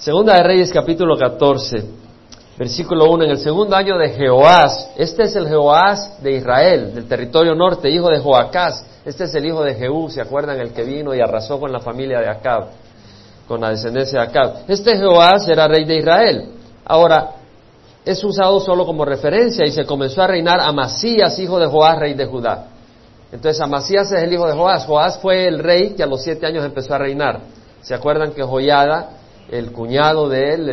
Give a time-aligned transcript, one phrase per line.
[0.00, 1.84] Segunda de Reyes capítulo 14,
[2.56, 3.24] versículo 1.
[3.24, 7.90] En el segundo año de Jehoás, este es el Jehoás de Israel, del territorio norte,
[7.90, 8.82] hijo de Joacás.
[9.04, 10.58] Este es el hijo de Jehú, ¿se acuerdan?
[10.58, 12.68] El que vino y arrasó con la familia de Acab,
[13.46, 14.54] con la descendencia de Acab.
[14.68, 16.48] Este Jehoás era rey de Israel.
[16.86, 17.32] Ahora,
[18.02, 22.14] es usado solo como referencia y se comenzó a reinar Amasías, hijo de Joás, rey
[22.14, 22.68] de Judá.
[23.30, 24.86] Entonces Amasías es el hijo de Joás.
[24.86, 27.40] Joás fue el rey que a los siete años empezó a reinar.
[27.82, 29.19] ¿Se acuerdan que Joyada
[29.50, 30.68] el cuñado de él,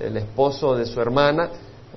[0.00, 1.48] el, esposo de su hermana,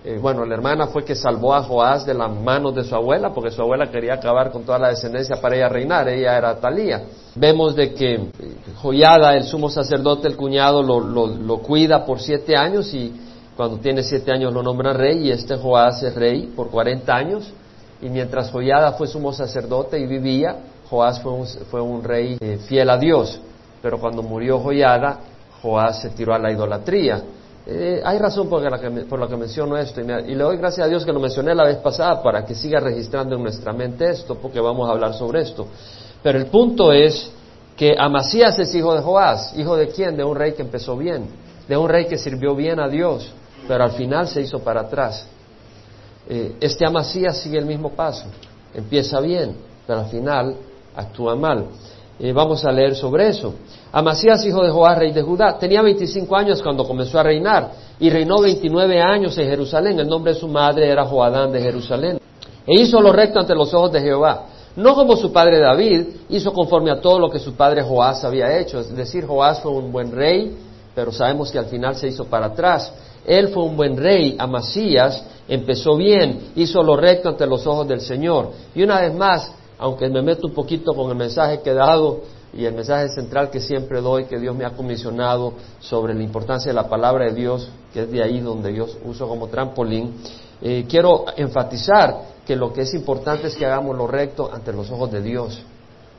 [0.03, 3.33] eh, bueno, la hermana fue que salvó a Joás de las manos de su abuela,
[3.33, 7.05] porque su abuela quería acabar con toda la descendencia para ella reinar, ella era Talía.
[7.33, 8.29] Vemos de que eh,
[8.81, 13.11] Joyada, el sumo sacerdote, el cuñado, lo, lo, cuida por siete años y
[13.57, 17.51] cuando tiene siete años lo nombra rey y este Joás es rey por cuarenta años
[17.99, 22.59] y mientras Joyada fue sumo sacerdote y vivía, Joás fue un, fue un rey eh,
[22.67, 23.41] fiel a Dios.
[23.81, 25.19] Pero cuando murió Joyada,
[25.65, 27.23] Joás se tiró a la idolatría.
[27.65, 30.85] Eh, hay razón por la, que, por lo que menciono esto y, le doy gracias
[30.85, 34.07] a Dios que lo mencioné la vez pasada para que siga registrando en nuestra mente
[34.07, 35.65] esto, porque vamos a hablar sobre esto.
[36.21, 37.31] Pero el punto es
[37.75, 39.57] que Amasías es hijo de Joás.
[39.57, 40.15] ¿Hijo de quién?
[40.15, 41.25] De un rey que empezó bien,
[41.67, 43.33] de un rey que sirvió bien a Dios,
[43.67, 45.25] pero al final se hizo para atrás.
[46.29, 48.25] Eh, este Amasías sigue el mismo paso,
[48.75, 49.55] empieza bien,
[49.87, 50.55] pero al final
[50.95, 51.65] actúa mal.
[52.19, 53.55] Eh, vamos a leer sobre eso.
[53.95, 58.09] Amasías, hijo de Joás, rey de Judá, tenía 25 años cuando comenzó a reinar y
[58.09, 59.97] reinó 29 años en Jerusalén.
[59.97, 62.19] El nombre de su madre era Joadán de Jerusalén.
[62.67, 64.47] E hizo lo recto ante los ojos de Jehová.
[64.75, 68.59] No como su padre David, hizo conforme a todo lo que su padre Joás había
[68.59, 68.81] hecho.
[68.81, 70.57] Es decir, Joás fue un buen rey,
[70.93, 72.91] pero sabemos que al final se hizo para atrás.
[73.25, 78.01] Él fue un buen rey, Amasías, empezó bien, hizo lo recto ante los ojos del
[78.01, 78.51] Señor.
[78.75, 82.34] Y una vez más, aunque me meto un poquito con el mensaje que he dado
[82.55, 86.71] y el mensaje central que siempre doy, que Dios me ha comisionado sobre la importancia
[86.71, 90.13] de la palabra de Dios, que es de ahí donde Dios uso como trampolín,
[90.61, 94.89] eh, quiero enfatizar que lo que es importante es que hagamos lo recto ante los
[94.89, 95.61] ojos de Dios.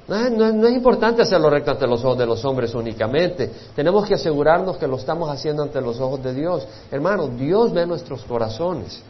[0.09, 3.51] No, no, es importante hacer lo recto ante los ojos de los hombres únicamente.
[3.75, 6.67] Tenemos que asegurarnos que lo estamos haciendo ante los ojos de Dios.
[6.91, 9.03] Hermano, Dios ve nuestros corazones.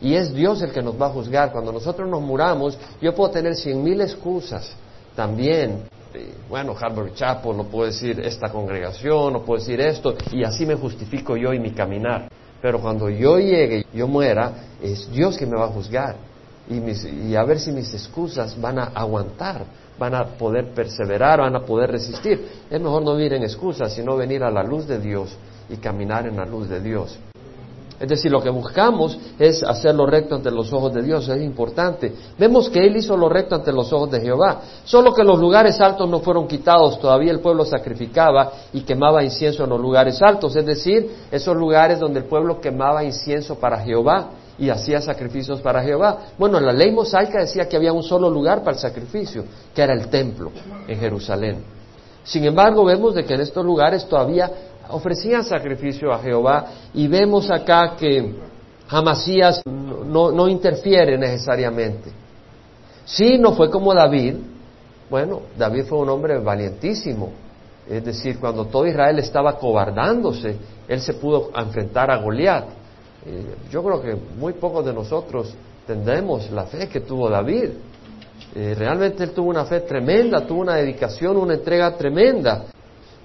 [0.00, 1.52] Y es Dios el que nos va a juzgar.
[1.52, 4.68] Cuando nosotros nos muramos, yo puedo tener cien mil excusas
[5.14, 5.84] también.
[6.48, 10.74] Bueno, Harvard Chapel, no puedo decir esta congregación, no puedo decir esto, y así me
[10.74, 12.28] justifico yo y mi caminar.
[12.60, 16.16] Pero cuando yo llegue, yo muera, es Dios que me va a juzgar.
[16.68, 16.78] Y,
[17.28, 19.64] y a ver si mis excusas van a aguantar,
[19.98, 22.48] van a poder perseverar, van a poder resistir.
[22.70, 25.36] Es mejor no vivir en excusas, sino venir a la luz de Dios
[25.68, 27.18] y caminar en la luz de Dios.
[28.02, 31.40] Es decir, lo que buscamos es hacer lo recto ante los ojos de Dios, es
[31.40, 32.12] importante.
[32.36, 35.80] Vemos que Él hizo lo recto ante los ojos de Jehová, solo que los lugares
[35.80, 40.56] altos no fueron quitados, todavía el pueblo sacrificaba y quemaba incienso en los lugares altos,
[40.56, 45.80] es decir, esos lugares donde el pueblo quemaba incienso para Jehová y hacía sacrificios para
[45.80, 46.32] Jehová.
[46.36, 49.94] Bueno, la ley mosaica decía que había un solo lugar para el sacrificio, que era
[49.94, 50.50] el templo
[50.88, 51.82] en Jerusalén.
[52.24, 54.50] Sin embargo, vemos de que en estos lugares todavía
[54.88, 58.34] ofrecían sacrificio a Jehová y vemos acá que
[58.88, 62.10] Amasías no, no interfiere necesariamente.
[63.04, 64.36] Sí, no fue como David.
[65.08, 67.30] Bueno, David fue un hombre valientísimo.
[67.88, 70.56] Es decir, cuando todo Israel estaba cobardándose,
[70.86, 72.64] él se pudo enfrentar a Goliat.
[73.26, 75.54] Eh, yo creo que muy pocos de nosotros
[75.86, 77.70] tendremos la fe que tuvo David.
[78.54, 82.64] Eh, realmente él tuvo una fe tremenda, tuvo una dedicación, una entrega tremenda.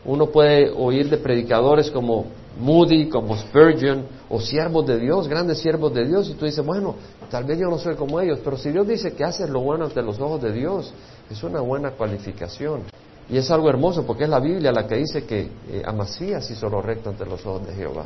[0.07, 2.25] Uno puede oír de predicadores como
[2.59, 6.95] Moody, como Spurgeon, o siervos de Dios, grandes siervos de Dios, y tú dices, bueno,
[7.29, 9.85] tal vez yo no soy como ellos, pero si Dios dice que haces lo bueno
[9.85, 10.94] ante los ojos de Dios,
[11.29, 12.84] es una buena cualificación.
[13.29, 16.69] Y es algo hermoso porque es la Biblia la que dice que eh, Amasías hizo
[16.69, 18.06] lo recto ante los ojos de Jehová.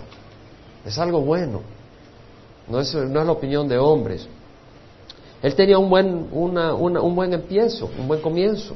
[0.83, 1.61] Es algo bueno,
[2.67, 4.27] no es, no es la opinión de hombres.
[5.43, 8.75] Él tenía un buen, un buen empiezo, un buen comienzo.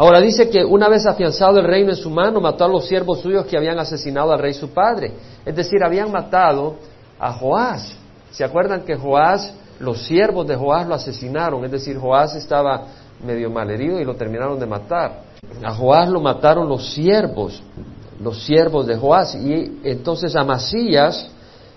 [0.00, 3.20] Ahora dice que una vez afianzado el reino en su mano, mató a los siervos
[3.20, 5.12] suyos que habían asesinado al rey su padre.
[5.44, 6.76] Es decir, habían matado
[7.18, 7.98] a Joás.
[8.30, 11.62] ¿Se acuerdan que Joás, los siervos de Joás lo asesinaron?
[11.66, 12.86] Es decir, Joás estaba
[13.22, 15.20] medio malherido y lo terminaron de matar.
[15.62, 17.62] A Joás lo mataron los siervos,
[18.22, 19.34] los siervos de Joás.
[19.34, 21.28] Y entonces a Masías,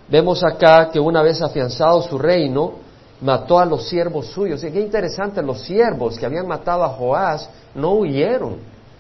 [0.07, 2.75] vemos acá que una vez afianzado su reino,
[3.23, 4.63] mató a los siervos suyos.
[4.63, 8.57] Y qué interesante, los siervos que habían matado a Joás no huyeron,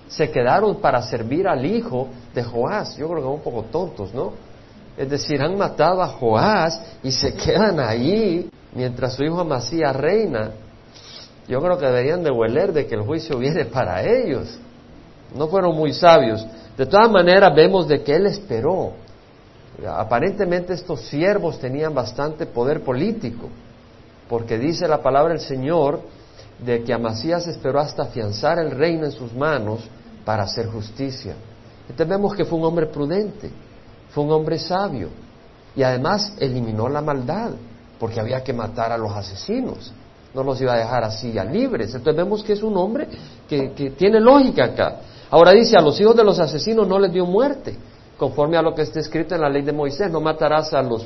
[0.07, 2.95] se quedaron para servir al hijo de Joás.
[2.97, 4.31] Yo creo que son un poco tontos, ¿no?
[4.97, 10.51] Es decir, han matado a Joás y se quedan ahí mientras su hijo Amasías reina.
[11.47, 14.57] Yo creo que deberían de hueler de que el juicio viene para ellos.
[15.35, 16.45] No fueron muy sabios.
[16.77, 18.93] De todas maneras, vemos de que él esperó.
[19.85, 23.49] Aparentemente estos siervos tenían bastante poder político,
[24.33, 26.01] porque dice la palabra del Señor
[26.57, 29.81] de que Amasías esperó hasta afianzar el reino en sus manos
[30.25, 31.35] para hacer justicia.
[31.83, 33.51] Entonces vemos que fue un hombre prudente,
[34.09, 35.09] fue un hombre sabio
[35.75, 37.51] y además eliminó la maldad,
[37.99, 39.93] porque había que matar a los asesinos,
[40.33, 41.93] no los iba a dejar así ya libres.
[41.93, 43.07] Entonces vemos que es un hombre
[43.47, 44.95] que, que tiene lógica acá.
[45.29, 47.77] Ahora dice, a los hijos de los asesinos no les dio muerte,
[48.17, 51.05] conforme a lo que está escrito en la ley de Moisés, no matarás a los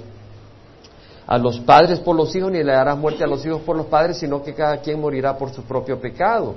[1.27, 3.87] a los padres por los hijos, ni le darás muerte a los hijos por los
[3.87, 6.55] padres, sino que cada quien morirá por su propio pecado.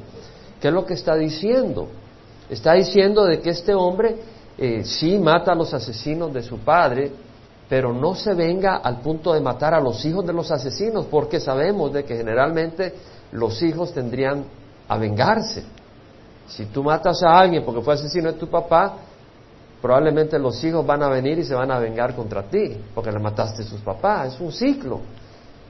[0.61, 1.89] ¿Qué es lo que está diciendo?
[2.49, 4.17] Está diciendo de que este hombre
[4.57, 7.11] eh, sí mata a los asesinos de su padre,
[7.69, 11.41] pero no se venga al punto de matar a los hijos de los asesinos, porque
[11.41, 12.95] sabemos de que generalmente
[13.33, 14.45] los hijos tendrían
[14.87, 15.65] a vengarse.
[16.47, 18.97] Si tú matas a alguien porque fue asesino de tu papá,
[19.81, 23.19] probablemente los hijos van a venir y se van a vengar contra ti, porque le
[23.19, 24.35] mataste a sus papás.
[24.35, 25.01] Es un ciclo.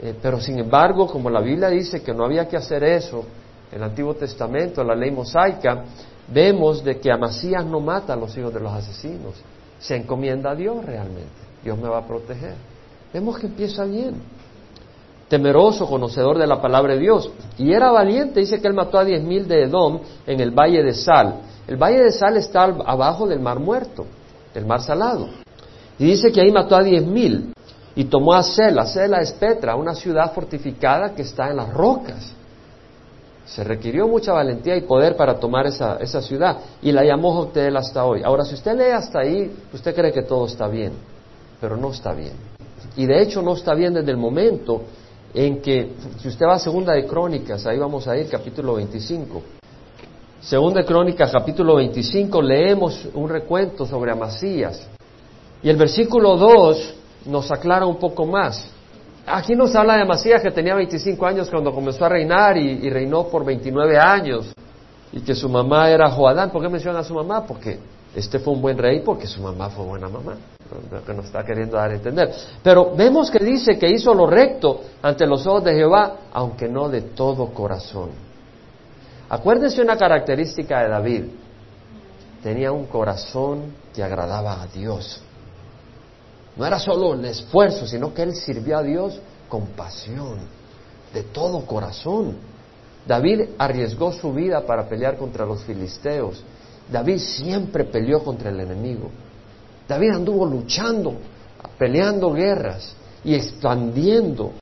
[0.03, 3.25] Eh, pero sin embargo, como la Biblia dice que no había que hacer eso,
[3.71, 5.85] en el Antiguo Testamento, en la ley mosaica,
[6.33, 9.35] vemos de que Amasías no mata a los hijos de los asesinos,
[9.79, 11.51] se encomienda a Dios realmente.
[11.63, 12.55] Dios me va a proteger.
[13.13, 14.15] Vemos que empieza bien.
[15.29, 17.31] Temeroso, conocedor de la palabra de Dios.
[17.59, 20.83] Y era valiente, dice que él mató a diez mil de Edom en el valle
[20.83, 21.37] de Sal.
[21.71, 24.05] El valle de Sal está abajo del mar muerto,
[24.53, 25.29] del mar salado.
[26.01, 27.55] Y dice que ahí mató a diez mil
[27.95, 28.87] y tomó a Sela.
[28.87, 32.33] Sela es Petra, una ciudad fortificada que está en las rocas.
[33.47, 38.05] Se requirió mucha valentía y poder para tomar esa, ciudad y la llamó Jotel hasta
[38.05, 38.25] hoy.
[38.25, 40.93] Ahora, si usted lee hasta ahí, usted cree que todo está bien,
[41.61, 42.33] pero no está bien.
[42.97, 44.83] Y de hecho no está bien desde el momento
[45.33, 49.60] en que, si usted va a Segunda de Crónicas, ahí vamos a ir, capítulo 25.
[50.41, 54.89] Segunda Crónica, capítulo 25, leemos un recuento sobre Amasías.
[55.63, 56.95] Y el versículo 2
[57.27, 58.67] nos aclara un poco más.
[59.27, 63.25] Aquí nos habla de Amasías que tenía 25 años cuando comenzó a reinar y, reinó
[63.25, 64.51] por 29 años.
[65.13, 66.51] Y que su mamá era Joadán.
[66.51, 67.45] ¿Por qué menciona a su mamá?
[67.45, 67.79] Porque
[68.17, 70.37] este fue un buen rey porque su mamá fue buena mamá.
[70.91, 72.33] Lo que nos está queriendo dar a entender.
[72.63, 76.89] Pero vemos que dice que hizo lo recto ante los ojos de Jehová, aunque no
[76.89, 78.30] de todo corazón.
[79.31, 81.25] Acuérdense una característica de David.
[82.43, 85.21] Tenía un corazón que agradaba a Dios.
[86.57, 90.39] No era solo el esfuerzo, sino que él sirvió a Dios con pasión,
[91.15, 92.39] de todo corazón.
[93.07, 96.43] David arriesgó su vida para pelear contra los filisteos.
[96.91, 99.11] David siempre peleó contra el enemigo.
[99.87, 101.15] David anduvo luchando,
[101.79, 104.55] peleando guerras y expandiendo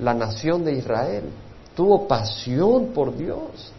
[0.00, 1.24] la nación de Israel.
[1.76, 3.73] Tuvo pasión por Dios.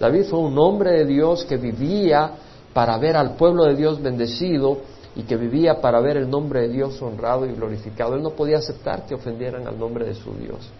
[0.00, 2.32] David fue un hombre de Dios que vivía
[2.72, 4.78] para ver al pueblo de Dios bendecido
[5.14, 8.14] y que vivía para ver el nombre de Dios honrado y glorificado.
[8.14, 10.70] Él no podía aceptar que ofendieran al nombre de su Dios.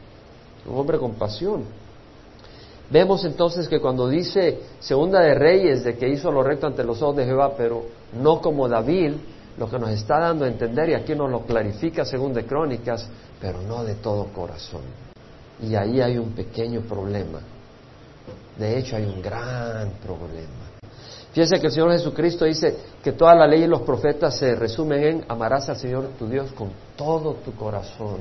[0.67, 1.64] Un hombre con pasión.
[2.88, 7.02] Vemos entonces que cuando dice Segunda de Reyes de que hizo lo recto ante los
[7.02, 7.84] ojos de Jehová, pero
[8.20, 9.12] no como David,
[9.58, 13.06] lo que nos está dando a entender, y aquí nos lo clarifica según de Crónicas,
[13.38, 14.82] pero no de todo corazón.
[15.62, 17.40] Y ahí hay un pequeño problema.
[18.60, 20.68] De hecho, hay un gran problema.
[21.32, 25.02] Fíjense que el Señor Jesucristo dice que toda la ley y los profetas se resumen
[25.02, 28.18] en amarás al Señor tu Dios con todo tu corazón,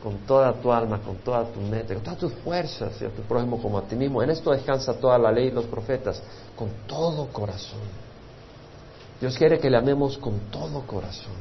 [0.00, 3.22] con toda tu alma, con toda tu mente, con todas tus fuerzas y a tu
[3.22, 4.22] prójimo como a ti mismo.
[4.22, 6.22] En esto descansa toda la ley y los profetas,
[6.54, 7.80] con todo corazón.
[9.20, 11.34] Dios quiere que le amemos con todo corazón.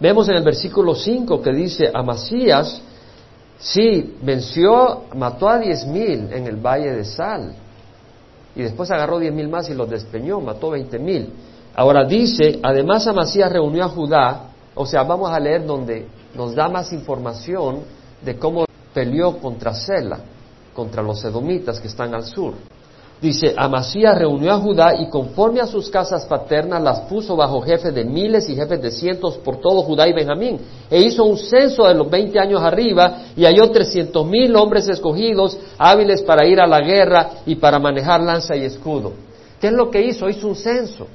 [0.00, 2.82] Vemos en el versículo 5 que dice, Amasías
[3.62, 7.54] Sí, venció, mató a diez mil en el valle de Sal.
[8.56, 11.32] Y después agarró diez mil más y los despeñó, mató veinte mil.
[11.74, 14.40] Ahora dice, además Amasías reunió a Judá,
[14.74, 17.80] o sea, vamos a leer donde nos da más información
[18.20, 20.18] de cómo peleó contra Sela,
[20.74, 22.54] contra los edomitas que están al sur.
[23.22, 27.94] Dice, Amasías reunió a Judá y conforme a sus casas paternas las puso bajo jefes
[27.94, 30.58] de miles y jefes de cientos por todo Judá y Benjamín.
[30.90, 35.56] E hizo un censo de los veinte años arriba y halló trescientos mil hombres escogidos,
[35.78, 39.12] hábiles para ir a la guerra y para manejar lanza y escudo.
[39.60, 40.28] ¿Qué es lo que hizo?
[40.28, 41.06] Hizo un censo.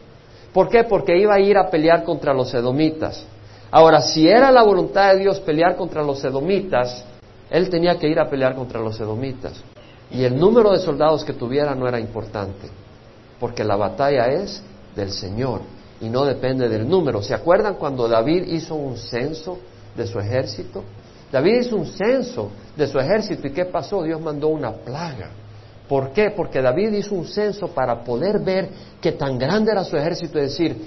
[0.53, 0.85] ¿Por qué?
[0.85, 3.21] Porque iba a ir a pelear contra los edomitas.
[3.69, 7.03] Ahora, si era la voluntad de Dios pelear contra los edomitas,
[7.49, 9.61] él tenía que ir a pelear contra los edomitas.
[10.11, 12.69] Y el número de soldados que tuviera no era importante,
[13.39, 14.61] porque la batalla es
[14.95, 15.61] del Señor
[15.99, 17.21] y no depende del número.
[17.21, 19.59] ¿Se acuerdan cuando David hizo un censo
[19.95, 20.83] de su ejército?
[21.31, 24.03] David hizo un censo de su ejército y ¿qué pasó?
[24.03, 25.31] Dios mandó una plaga
[25.87, 26.31] ¿Por qué?
[26.31, 30.41] Porque David hizo un censo para poder ver que tan grande era su ejército y
[30.41, 30.77] decir,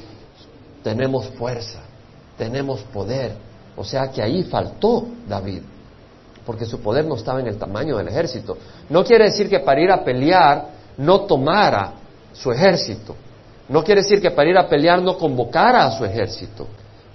[0.82, 1.80] tenemos fuerza,
[2.36, 3.32] tenemos poder.
[3.76, 5.62] O sea que ahí faltó David,
[6.44, 8.56] porque su poder no estaba en el tamaño del ejército.
[8.88, 11.92] No quiere decir que para ir a pelear no tomara
[12.32, 13.14] su ejército.
[13.68, 16.66] No quiere decir que para ir a pelear no convocara a su ejército.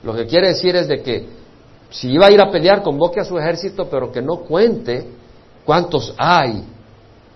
[0.03, 1.27] Lo que quiere decir es de que
[1.89, 5.05] si iba a ir a pelear, convoque a su ejército, pero que no cuente
[5.65, 6.63] cuántos hay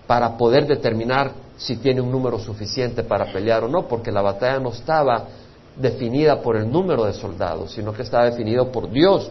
[0.06, 4.58] para poder determinar si tiene un número suficiente para pelear o no, porque la batalla
[4.58, 5.26] no estaba
[5.76, 9.30] definida por el número de soldados, sino que estaba definido por Dios.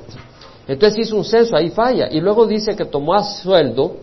[0.69, 2.09] Entonces hizo un censo, ahí falla.
[2.11, 3.97] Y luego dice que tomó a sueldo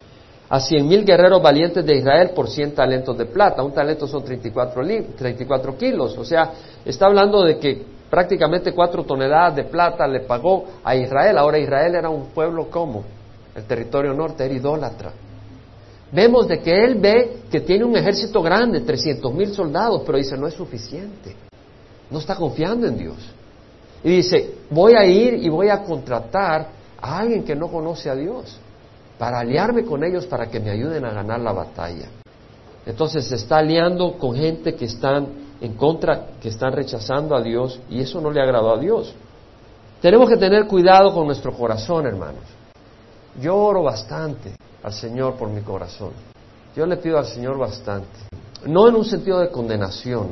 [0.48, 3.62] a cien mil guerreros valientes de Israel por cien talentos de plata.
[3.62, 4.82] Un talento son 34,
[5.16, 6.18] 34 kilos.
[6.18, 6.50] O sea,
[6.84, 11.38] está hablando de que prácticamente cuatro toneladas de plata le pagó a Israel.
[11.38, 13.04] Ahora Israel era un pueblo como
[13.54, 15.12] el territorio norte, era idólatra.
[16.10, 20.36] Vemos de que él ve que tiene un ejército grande, 300 mil soldados, pero dice,
[20.36, 21.36] no es suficiente.
[22.10, 23.16] No está confiando en Dios.
[24.06, 26.68] Y dice, voy a ir y voy a contratar
[27.02, 28.56] a alguien que no conoce a Dios
[29.18, 32.06] para aliarme con ellos para que me ayuden a ganar la batalla.
[32.86, 35.26] Entonces se está aliando con gente que están
[35.60, 39.12] en contra, que están rechazando a Dios y eso no le agradó a Dios.
[40.00, 42.44] Tenemos que tener cuidado con nuestro corazón, hermanos.
[43.40, 44.52] Yo oro bastante
[44.84, 46.12] al Señor por mi corazón.
[46.76, 48.06] Yo le pido al Señor bastante.
[48.66, 50.28] No en un sentido de condenación,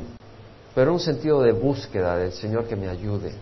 [0.77, 3.35] pero en un sentido de búsqueda del Señor que me ayude.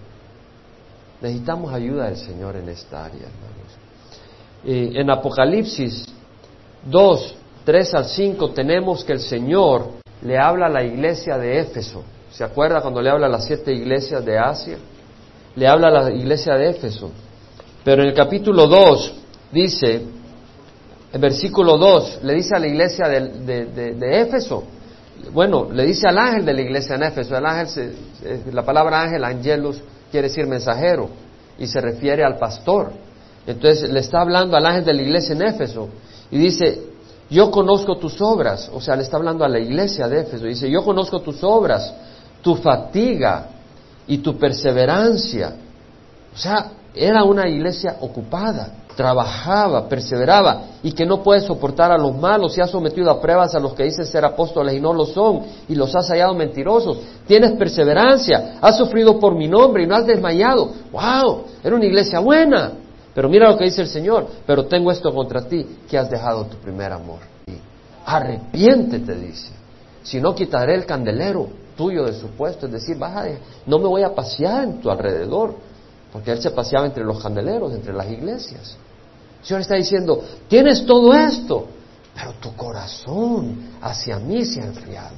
[1.22, 3.28] Necesitamos ayuda del Señor en esta área.
[4.64, 6.04] Eh, en Apocalipsis
[6.84, 12.02] 2, 3 al 5 tenemos que el Señor le habla a la iglesia de Éfeso.
[12.32, 14.78] ¿Se acuerda cuando le habla a las siete iglesias de Asia?
[15.54, 17.12] Le habla a la iglesia de Éfeso.
[17.84, 19.14] Pero en el capítulo 2
[19.52, 20.02] dice,
[21.12, 24.64] en versículo 2, le dice a la iglesia de, Éfeso,
[25.32, 27.94] bueno, le dice al ángel de la iglesia en Éfeso, el ángel,
[28.50, 29.82] la palabra ángel, angelus,
[30.12, 31.08] quiere decir mensajero,
[31.58, 32.92] y se refiere al pastor.
[33.46, 35.88] Entonces le está hablando al ángel de la iglesia en Éfeso,
[36.30, 36.80] y dice,
[37.28, 40.70] yo conozco tus obras, o sea, le está hablando a la iglesia de Éfeso, dice,
[40.70, 41.92] yo conozco tus obras,
[42.42, 43.48] tu fatiga
[44.06, 45.54] y tu perseverancia.
[46.34, 52.16] O sea, era una iglesia ocupada trabajaba, perseveraba y que no puede soportar a los
[52.16, 55.06] malos y ha sometido a pruebas a los que dicen ser apóstoles y no lo
[55.06, 56.98] son y los has hallado mentirosos.
[57.26, 60.70] Tienes perseverancia, has sufrido por mi nombre y no has desmayado.
[60.92, 61.44] ¡Wow!
[61.62, 62.72] Era una iglesia buena.
[63.14, 66.46] Pero mira lo que dice el Señor, pero tengo esto contra ti, que has dejado
[66.46, 67.18] tu primer amor.
[67.46, 67.52] Y
[68.06, 69.52] arrepiéntete, dice.
[70.02, 73.24] Si no quitaré el candelero tuyo de su puesto, es decir, baja
[73.66, 75.54] no me voy a pasear en tu alrededor
[76.12, 78.76] porque él se paseaba entre los candeleros, entre las iglesias.
[79.40, 81.66] El Señor está diciendo, tienes todo esto,
[82.14, 85.16] pero tu corazón hacia mí se ha enfriado.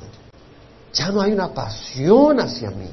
[0.93, 2.89] Ya no hay una pasión hacia mí.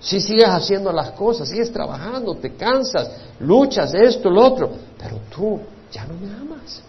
[0.00, 5.60] Si sigues haciendo las cosas, sigues trabajando, te cansas, luchas, esto, lo otro, pero tú
[5.92, 6.82] ya no me amas.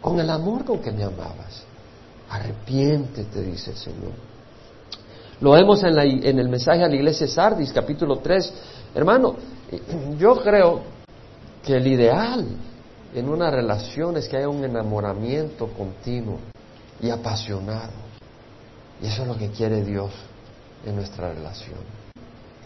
[0.00, 1.62] Con el amor con que me amabas.
[2.28, 4.32] Arrepiéntete, dice el Señor.
[5.40, 5.98] Lo vemos en,
[6.38, 8.52] el mensaje a la iglesia Sardis, capítulo 3,
[8.94, 9.36] Hermano,
[10.18, 10.82] yo creo
[11.64, 12.46] que el ideal
[13.14, 16.38] en una relación es que haya un enamoramiento continuo
[17.00, 17.92] y apasionado.
[19.02, 20.12] Y eso es lo que quiere Dios
[20.86, 21.80] en nuestra relación.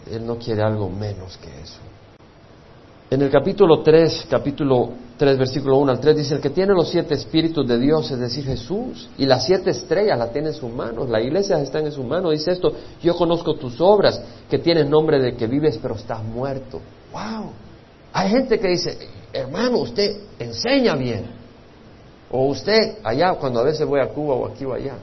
[0.09, 1.79] Él no quiere algo menos que eso.
[3.09, 6.89] En el capítulo 3, capítulo 3, versículo 1 al 3 dice, el que tiene los
[6.89, 10.69] siete espíritus de Dios, es decir, Jesús, y las siete estrellas la tiene en sus
[10.69, 14.89] manos, la iglesia está en su mano, dice esto, yo conozco tus obras, que tienen
[14.89, 16.81] nombre de que vives pero estás muerto.
[17.13, 17.51] ¡Wow!
[18.11, 18.97] Hay gente que dice,
[19.31, 21.27] hermano, usted enseña bien,
[22.29, 24.95] o usted allá, cuando a veces voy a Cuba o aquí o allá,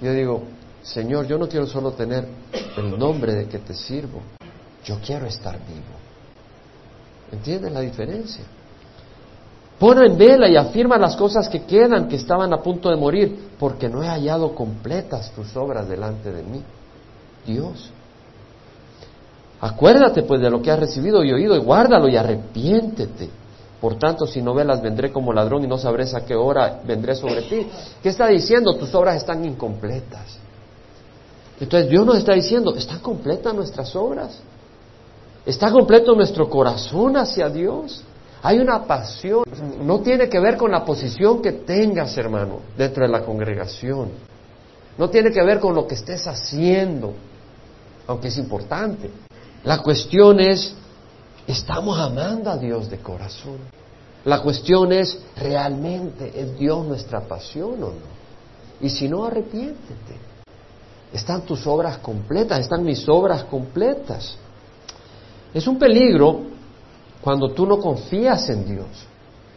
[0.00, 0.44] yo digo,
[0.82, 2.26] Señor, yo no quiero solo tener
[2.78, 4.22] el nombre de que te sirvo,
[4.82, 6.03] yo quiero estar vivo.
[7.32, 8.44] ¿Entienden la diferencia?
[9.78, 13.50] Pone en vela y afirma las cosas que quedan, que estaban a punto de morir,
[13.58, 16.62] porque no he hallado completas tus obras delante de mí.
[17.46, 17.90] Dios.
[19.60, 23.30] Acuérdate pues de lo que has recibido y oído y guárdalo y arrepiéntete.
[23.80, 27.14] Por tanto, si no velas, vendré como ladrón y no sabrás a qué hora vendré
[27.14, 27.66] sobre ti.
[28.02, 28.74] ¿Qué está diciendo?
[28.76, 30.38] Tus obras están incompletas.
[31.60, 34.38] Entonces Dios nos está diciendo, ¿están completas nuestras obras?
[35.46, 38.02] ¿Está completo nuestro corazón hacia Dios?
[38.42, 39.44] Hay una pasión.
[39.80, 44.10] No tiene que ver con la posición que tengas, hermano, dentro de la congregación.
[44.96, 47.14] No tiene que ver con lo que estés haciendo,
[48.06, 49.10] aunque es importante.
[49.64, 50.74] La cuestión es,
[51.46, 53.58] ¿estamos amando a Dios de corazón?
[54.24, 58.14] La cuestión es, ¿realmente es Dios nuestra pasión o no?
[58.80, 60.16] Y si no, arrepiéntete.
[61.12, 64.36] Están tus obras completas, están mis obras completas.
[65.54, 66.40] Es un peligro
[67.22, 68.86] cuando tú no confías en Dios.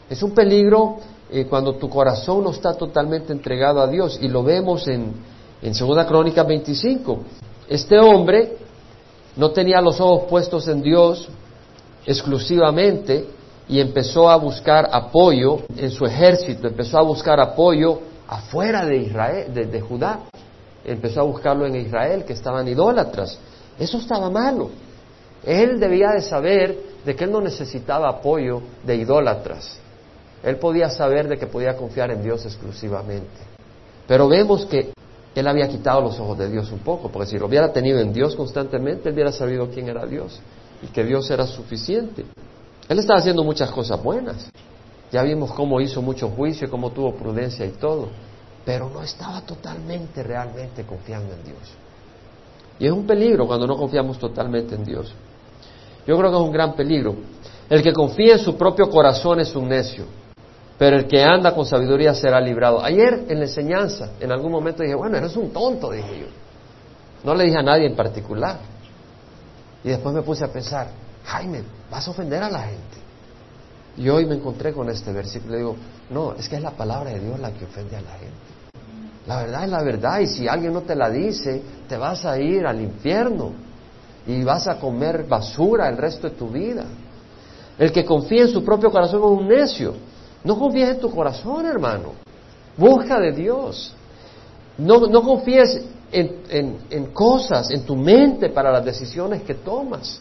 [0.09, 0.97] Es un peligro
[1.29, 4.19] eh, cuando tu corazón no está totalmente entregado a Dios.
[4.21, 5.13] Y lo vemos en,
[5.61, 7.19] 2 Crónica 25.
[7.67, 8.57] Este hombre
[9.35, 11.27] no tenía los ojos puestos en Dios
[12.05, 13.27] exclusivamente
[13.67, 19.53] y empezó a buscar apoyo en su ejército, empezó a buscar apoyo afuera de Israel,
[19.53, 20.19] de, Judá,
[20.85, 23.37] empezó a buscarlo en Israel, que estaban idólatras.
[23.77, 24.69] Eso estaba malo.
[25.47, 29.79] Él debía de saber de que él no necesitaba apoyo de idólatras.
[30.43, 33.39] Él podía saber de que podía confiar en Dios exclusivamente.
[34.05, 34.91] Pero vemos que
[35.33, 38.11] él había quitado los ojos de Dios un poco, porque si lo hubiera tenido en
[38.11, 40.37] Dios constantemente, él hubiera sabido quién era Dios
[40.81, 42.25] y que Dios era suficiente.
[42.89, 44.49] Él estaba haciendo muchas cosas buenas.
[45.13, 48.09] Ya vimos cómo hizo mucho juicio, cómo tuvo prudencia y todo,
[48.65, 51.73] pero no estaba totalmente, realmente confiando en Dios.
[52.79, 55.15] Y es un peligro cuando no confiamos totalmente en Dios.
[56.07, 57.15] Yo creo que es un gran peligro.
[57.69, 60.05] El que confía en su propio corazón es un necio,
[60.77, 62.81] pero el que anda con sabiduría será librado.
[62.81, 66.27] Ayer en la enseñanza, en algún momento dije, bueno, eres un tonto, dije yo.
[67.25, 68.57] No le dije a nadie en particular.
[69.83, 70.87] Y después me puse a pensar,
[71.25, 72.97] Jaime, vas a ofender a la gente.
[73.97, 75.75] Y hoy me encontré con este versículo y digo,
[76.09, 78.37] no, es que es la palabra de Dios la que ofende a la gente.
[79.25, 82.39] La verdad es la verdad y si alguien no te la dice, te vas a
[82.39, 83.66] ir al infierno
[84.27, 86.85] y vas a comer basura el resto de tu vida.
[87.79, 89.93] El que confía en su propio corazón es un necio.
[90.43, 92.13] No confíes en tu corazón, hermano.
[92.75, 93.93] Busca de Dios.
[94.77, 95.81] No, no confíes
[96.11, 100.19] en, en cosas, en tu mente para las decisiones que tomas.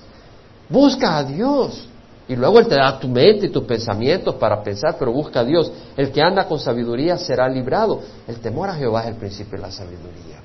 [0.68, 1.88] Busca a Dios.
[2.28, 5.44] Y luego Él te da tu mente y tus pensamientos para pensar, pero busca a
[5.44, 5.70] Dios.
[5.96, 8.00] El que anda con sabiduría será librado.
[8.26, 10.40] El temor a Jehová es el principio de la sabiduría.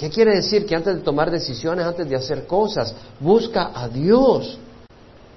[0.00, 0.64] ¿Qué quiere decir?
[0.64, 4.58] Que antes de tomar decisiones, antes de hacer cosas, busca a Dios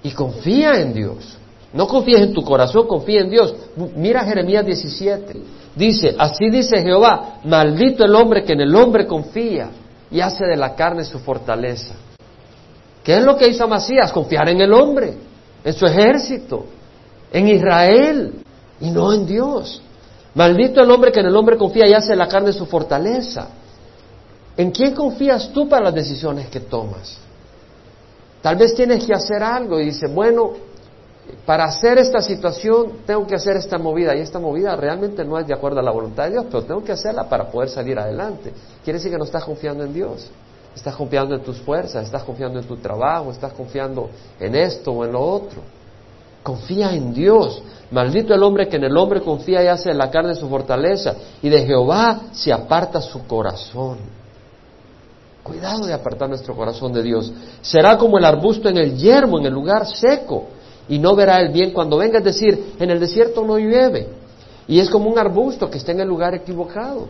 [0.02, 1.38] y confía en Dios.
[1.74, 3.54] No confíes en tu corazón, confía en Dios.
[3.98, 5.42] Mira Jeremías 17.
[5.76, 9.70] Dice, así dice Jehová, maldito el hombre que en el hombre confía
[10.10, 11.96] y hace de la carne su fortaleza.
[13.04, 14.14] ¿Qué es lo que hizo Amasías?
[14.14, 15.14] Confiar en el hombre
[15.62, 16.68] en su ejército,
[17.34, 18.34] en Israel
[18.80, 19.82] y no en Dios.
[20.36, 23.50] Maldito el hombre que en el hombre confía y hace la carne su fortaleza.
[24.56, 27.18] ¿En quién confías tú para las decisiones que tomas?
[28.42, 30.52] Tal vez tienes que hacer algo y dices, bueno,
[31.46, 35.48] para hacer esta situación tengo que hacer esta movida y esta movida realmente no es
[35.48, 38.54] de acuerdo a la voluntad de Dios, pero tengo que hacerla para poder salir adelante.
[38.84, 40.30] Quiere decir que no estás confiando en Dios.
[40.76, 45.06] Estás confiando en tus fuerzas, estás confiando en tu trabajo, estás confiando en esto o
[45.06, 45.62] en lo otro.
[46.42, 47.62] Confía en Dios.
[47.92, 51.16] Maldito el hombre que en el hombre confía y hace de la carne su fortaleza.
[51.42, 54.23] Y de Jehová se aparta su corazón.
[55.44, 57.32] Cuidado de apartar nuestro corazón de Dios.
[57.62, 60.46] Será como el arbusto en el yermo, en el lugar seco.
[60.88, 62.20] Y no verá el bien cuando venga.
[62.20, 64.08] Es decir, en el desierto no llueve.
[64.68, 67.08] Y es como un arbusto que está en el lugar equivocado.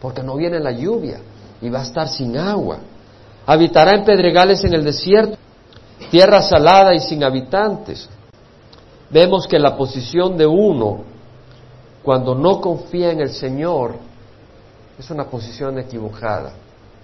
[0.00, 1.18] Porque no viene la lluvia
[1.60, 2.78] y va a estar sin agua.
[3.46, 5.36] Habitará en pedregales en el desierto,
[6.10, 8.08] tierra salada y sin habitantes.
[9.10, 11.02] Vemos que la posición de uno,
[12.02, 13.96] cuando no confía en el Señor,
[14.98, 16.52] es una posición equivocada.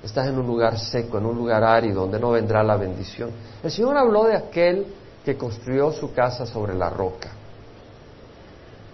[0.02, 3.30] Estás en un lugar seco, en un lugar árido, donde no vendrá la bendición.
[3.62, 4.86] El Señor habló de aquel
[5.24, 7.30] que construyó su casa sobre la roca.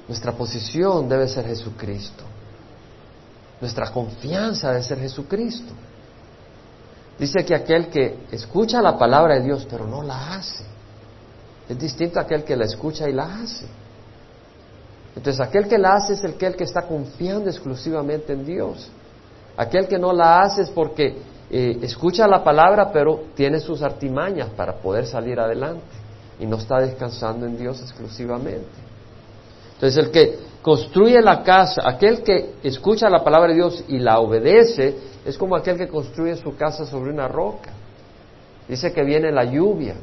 [0.09, 2.25] Nuestra posición debe ser Jesucristo.
[3.61, 5.73] Nuestra confianza debe ser Jesucristo.
[7.19, 10.65] Dice que aquel que escucha la palabra de Dios pero no la hace,
[11.69, 13.67] es distinto a aquel que la escucha y la hace.
[15.17, 18.91] Entonces aquel que la hace es aquel que está confiando exclusivamente en Dios.
[19.57, 21.17] Aquel que no la hace es porque
[21.51, 25.85] eh, escucha la palabra pero tiene sus artimañas para poder salir adelante
[26.39, 28.87] y no está descansando en Dios exclusivamente.
[29.75, 34.19] Entonces el que construye la casa, aquel que escucha la palabra de Dios y la
[34.19, 37.73] obedece, es como aquel que construye su casa sobre una roca.
[38.69, 39.95] Dice que viene la lluvia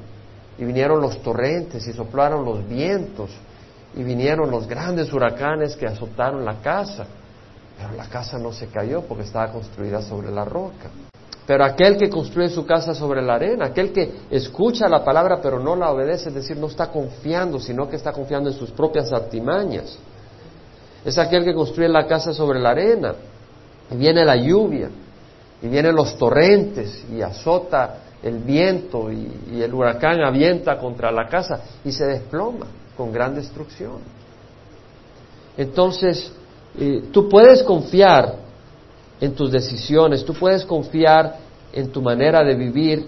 [0.58, 3.32] y vinieron los torrentes y soplaron los vientos
[3.96, 7.06] y vinieron los grandes huracanes que azotaron la casa.
[7.84, 10.90] Pero la casa no se cayó porque estaba construida sobre la roca.
[11.46, 15.60] Pero aquel que construye su casa sobre la arena, aquel que escucha la palabra pero
[15.60, 19.12] no la obedece, es decir, no está confiando, sino que está confiando en sus propias
[19.12, 19.98] artimañas
[21.06, 23.14] es aquel que construye la casa sobre la arena.
[23.92, 24.90] Y viene la lluvia,
[25.62, 31.62] y vienen los torrentes, y azota el viento, y, el huracán avienta contra la casa,
[31.84, 32.68] y se desploma.
[32.96, 34.02] con gran destrucción.
[35.58, 36.32] Entonces,
[36.78, 38.36] eh, tú puedes confiar
[39.20, 41.38] en tus decisiones, tú puedes confiar
[41.72, 43.06] en tu manera de vivir,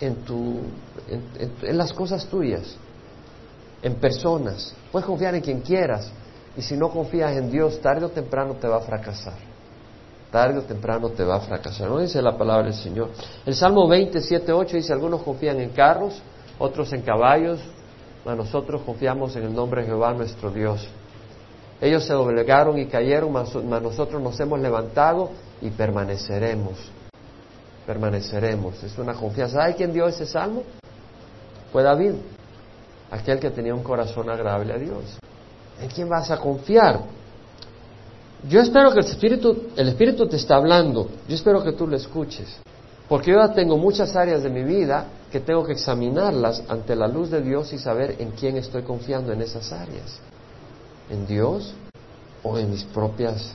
[0.00, 0.60] en, tu,
[1.62, 2.76] en las cosas tuyas,
[3.82, 4.74] en personas.
[4.92, 6.10] Puedes confiar en quien quieras.
[6.56, 9.34] Y si no confías en Dios, tarde o temprano te va a fracasar.
[10.30, 11.88] Tarde o temprano te va a fracasar.
[11.88, 13.10] No dice la palabra del Señor.
[13.44, 16.20] El Salmo 27, 8 dice, algunos confían en carros,
[16.58, 17.60] otros en caballos,
[18.24, 20.86] mas nosotros confiamos en el nombre de Jehová nuestro Dios.
[21.80, 25.30] Ellos se doblegaron y cayeron, mas, nosotros nos hemos levantado
[25.62, 26.78] y permaneceremos.
[27.86, 28.82] Permaneceremos.
[28.82, 29.64] Es una confianza.
[29.64, 30.62] ¿Hay quien dio ese salmo?
[31.72, 32.12] Fue David,
[33.10, 35.18] aquel que tenía un corazón agradable a Dios.
[35.80, 37.00] ¿En quién vas a confiar?
[38.48, 41.08] Yo espero que el Espíritu, el Espíritu te está hablando.
[41.28, 42.58] Yo espero que tú lo escuches.
[43.08, 47.30] Porque yo tengo muchas áreas de mi vida que tengo que examinarlas ante la luz
[47.30, 50.20] de Dios y saber en quién estoy confiando en esas áreas.
[51.10, 51.72] ¿En Dios
[52.42, 53.52] o en mis propias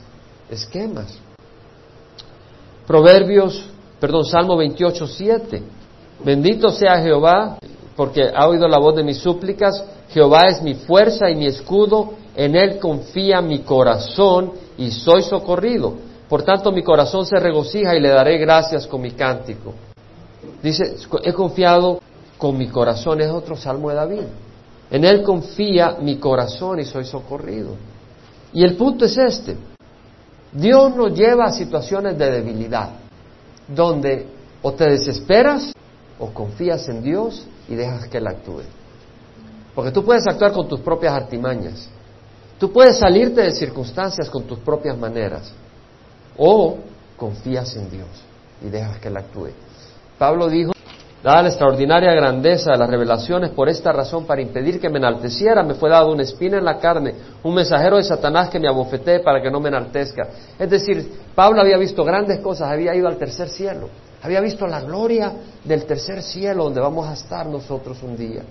[0.50, 1.18] esquemas?
[2.86, 3.64] Proverbios,
[3.98, 5.62] perdón, Salmo 28, 7.
[6.24, 7.58] Bendito sea Jehová,
[7.96, 9.82] porque ha oído la voz de mis súplicas.
[10.10, 15.94] Jehová es mi fuerza y mi escudo, en él confía mi corazón y soy socorrido.
[16.28, 19.72] Por tanto, mi corazón se regocija y le daré gracias con mi cántico.
[20.62, 22.00] Dice, he confiado
[22.36, 24.22] con mi corazón, es otro salmo de David.
[24.90, 27.74] En él confía mi corazón y soy socorrido.
[28.52, 29.56] Y el punto es este.
[30.52, 32.90] Dios nos lleva a situaciones de debilidad,
[33.68, 34.26] donde
[34.62, 35.72] o te desesperas
[36.18, 38.62] o confías en Dios y dejas que Él actúe.
[39.74, 41.88] Porque tú puedes actuar con tus propias artimañas.
[42.58, 45.52] Tú puedes salirte de circunstancias con tus propias maneras.
[46.38, 46.78] O
[47.16, 48.08] confías en Dios
[48.64, 49.50] y dejas que Él actúe.
[50.18, 50.72] Pablo dijo,
[51.26, 55.64] dada la extraordinaria grandeza de las revelaciones, por esta razón, para impedir que me enalteciera,
[55.64, 59.18] me fue dado una espina en la carne, un mensajero de Satanás que me abofetee
[59.18, 60.28] para que no me enaltezca.
[60.56, 63.88] Es decir, Pablo había visto grandes cosas, había ido al tercer cielo,
[64.22, 65.32] había visto la gloria
[65.64, 68.42] del tercer cielo donde vamos a estar nosotros un día.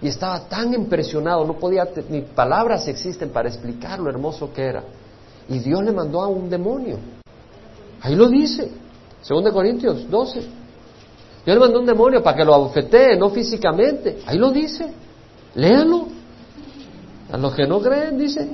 [0.00, 4.82] Y estaba tan impresionado, no podía, ni palabras existen para explicar lo hermoso que era.
[5.50, 6.96] Y Dios le mandó a un demonio.
[8.00, 8.70] Ahí lo dice,
[9.28, 10.61] 2 Corintios 12.
[11.44, 14.18] Dios le mandó un demonio para que lo abofetee, no físicamente.
[14.26, 14.92] Ahí lo dice.
[15.54, 16.06] Léanlo.
[17.32, 18.48] A los que no creen, dice.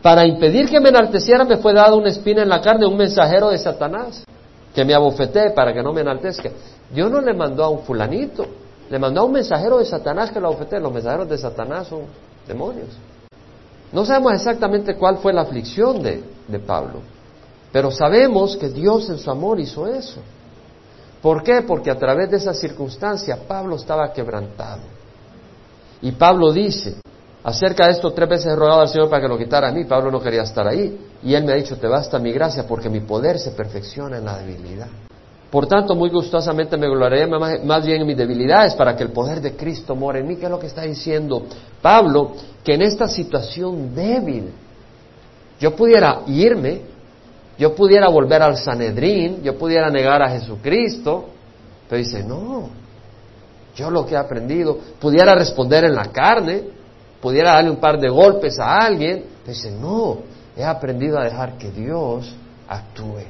[0.00, 3.50] Para impedir que me enalteciera me fue dado una espina en la carne, un mensajero
[3.50, 4.24] de Satanás,
[4.72, 6.50] que me abofetee para que no me enaltezca.
[6.90, 8.46] Dios no le mandó a un fulanito,
[8.88, 10.78] le mandó a un mensajero de Satanás que lo abofetee.
[10.78, 12.02] Los mensajeros de Satanás son
[12.46, 12.88] demonios.
[13.92, 17.00] No sabemos exactamente cuál fue la aflicción de, de Pablo,
[17.72, 20.20] pero sabemos que Dios en su amor hizo eso.
[21.22, 21.62] ¿Por qué?
[21.62, 24.82] Porque a través de esa circunstancia Pablo estaba quebrantado.
[26.00, 26.96] Y Pablo dice,
[27.42, 29.84] acerca de esto tres veces he rogado al Señor para que lo quitara a mí,
[29.84, 30.96] Pablo no quería estar ahí.
[31.22, 34.24] Y él me ha dicho, te basta mi gracia porque mi poder se perfecciona en
[34.24, 34.88] la debilidad.
[35.50, 39.40] Por tanto, muy gustosamente me gloriaré más bien en mis debilidades para que el poder
[39.40, 40.36] de Cristo more en mí.
[40.36, 41.42] ¿Qué es lo que está diciendo
[41.80, 42.32] Pablo?
[42.62, 44.52] Que en esta situación débil
[45.58, 46.82] yo pudiera irme,
[47.58, 51.26] yo pudiera volver al Sanedrín, yo pudiera negar a Jesucristo,
[51.88, 52.70] pero dice, no,
[53.74, 56.62] yo lo que he aprendido, pudiera responder en la carne,
[57.20, 60.18] pudiera darle un par de golpes a alguien, pero dice, no,
[60.56, 62.32] he aprendido a dejar que Dios
[62.68, 63.24] actúe.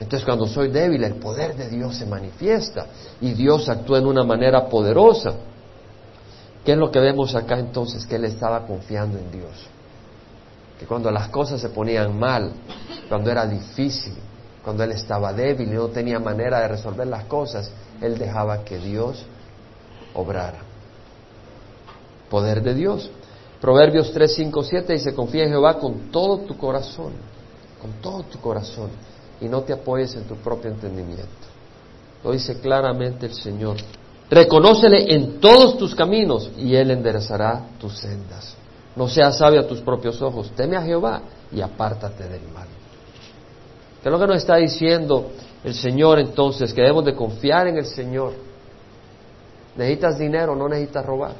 [0.00, 2.86] Entonces cuando soy débil, el poder de Dios se manifiesta
[3.20, 5.34] y Dios actúa en una manera poderosa.
[6.64, 8.06] ¿Qué es lo que vemos acá entonces?
[8.06, 9.73] Que él estaba confiando en Dios
[10.84, 12.52] cuando las cosas se ponían mal,
[13.08, 14.14] cuando era difícil,
[14.64, 17.70] cuando él estaba débil y no tenía manera de resolver las cosas,
[18.00, 19.24] él dejaba que Dios
[20.14, 20.58] obrara.
[22.30, 23.10] Poder de Dios.
[23.60, 27.12] Proverbios 3, 5, 7 dice, confía en Jehová con todo tu corazón,
[27.80, 28.90] con todo tu corazón,
[29.40, 31.46] y no te apoyes en tu propio entendimiento.
[32.22, 33.76] Lo dice claramente el Señor.
[34.30, 38.54] Reconócele en todos tus caminos y Él enderezará tus sendas.
[38.96, 40.52] No seas sabio a tus propios ojos.
[40.54, 42.68] Teme a Jehová y apártate del mal.
[44.02, 45.30] ¿Qué es lo que nos está diciendo
[45.64, 46.72] el Señor entonces?
[46.72, 48.32] Que debemos de confiar en el Señor.
[49.76, 50.54] ¿Necesitas dinero?
[50.54, 51.32] No necesitas robar.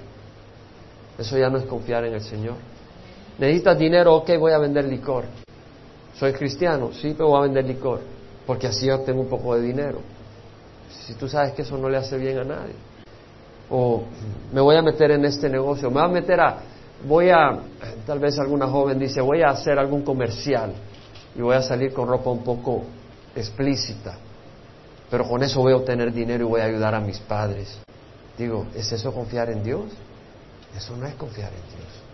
[1.19, 2.57] Eso ya no es confiar en el Señor.
[3.38, 4.17] ¿Necesitas dinero?
[4.17, 5.25] Ok, voy a vender licor.
[6.19, 6.90] ¿Soy cristiano?
[6.93, 8.01] Sí, pero voy a vender licor.
[8.47, 9.99] Porque así obtengo un poco de dinero.
[11.07, 12.75] Si tú sabes que eso no le hace bien a nadie.
[13.71, 14.03] O
[14.53, 15.88] me voy a meter en este negocio.
[15.90, 16.59] Me voy a meter a,
[17.07, 17.59] voy a,
[18.07, 20.73] tal vez alguna joven dice, voy a hacer algún comercial
[21.37, 22.83] y voy a salir con ropa un poco
[23.35, 24.17] explícita,
[25.11, 27.79] pero con eso voy a obtener dinero y voy a ayudar a mis padres.
[28.38, 29.85] Digo, ¿es eso confiar en Dios?
[30.77, 32.05] Eso no es confiar en Dios.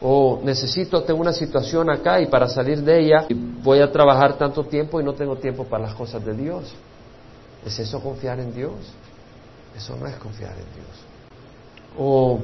[0.00, 3.26] O necesito, tengo una situación acá y para salir de ella
[3.62, 6.74] voy a trabajar tanto tiempo y no tengo tiempo para las cosas de Dios.
[7.64, 8.72] ¿Es eso confiar en Dios?
[9.76, 11.04] Eso no es confiar en Dios.
[11.96, 12.40] O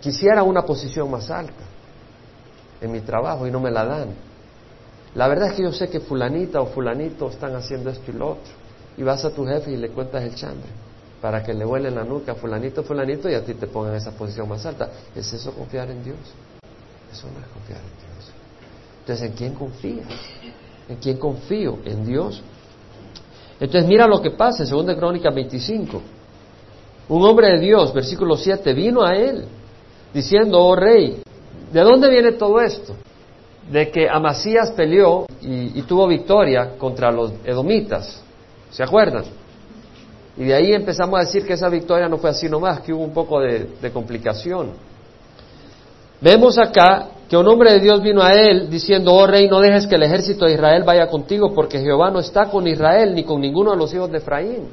[0.00, 1.64] quisiera una posición más alta
[2.80, 4.08] en mi trabajo y no me la dan.
[5.14, 8.32] La verdad es que yo sé que fulanita o fulanito están haciendo esto y lo
[8.32, 8.52] otro.
[8.96, 10.68] Y vas a tu jefe y le cuentas el chambre
[11.20, 14.48] para que le huele la nuca fulanito, fulanito y a ti te pongan esa posición
[14.48, 14.90] más alta.
[15.14, 16.18] ¿Es eso confiar en Dios?
[17.12, 18.32] Eso no es confiar en Dios.
[19.00, 20.08] Entonces, ¿en quién confías?
[20.88, 21.78] ¿En quién confío?
[21.84, 22.42] ¿En Dios?
[23.58, 26.00] Entonces, mira lo que pasa en 2 Crónicas 25.
[27.08, 29.44] Un hombre de Dios, versículo 7, vino a él
[30.12, 31.22] diciendo, oh rey,
[31.72, 32.94] ¿de dónde viene todo esto?
[33.70, 38.22] De que Amasías peleó y, tuvo victoria contra los edomitas.
[38.70, 39.24] ¿Se acuerdan?
[40.36, 43.02] Y de ahí empezamos a decir que esa victoria no fue así nomás, que hubo
[43.02, 44.70] un poco de, de complicación.
[46.20, 49.86] Vemos acá que un hombre de Dios vino a él diciendo, oh rey, no dejes
[49.86, 53.40] que el ejército de Israel vaya contigo, porque Jehová no está con Israel ni con
[53.40, 54.68] ninguno de los hijos de Efraín.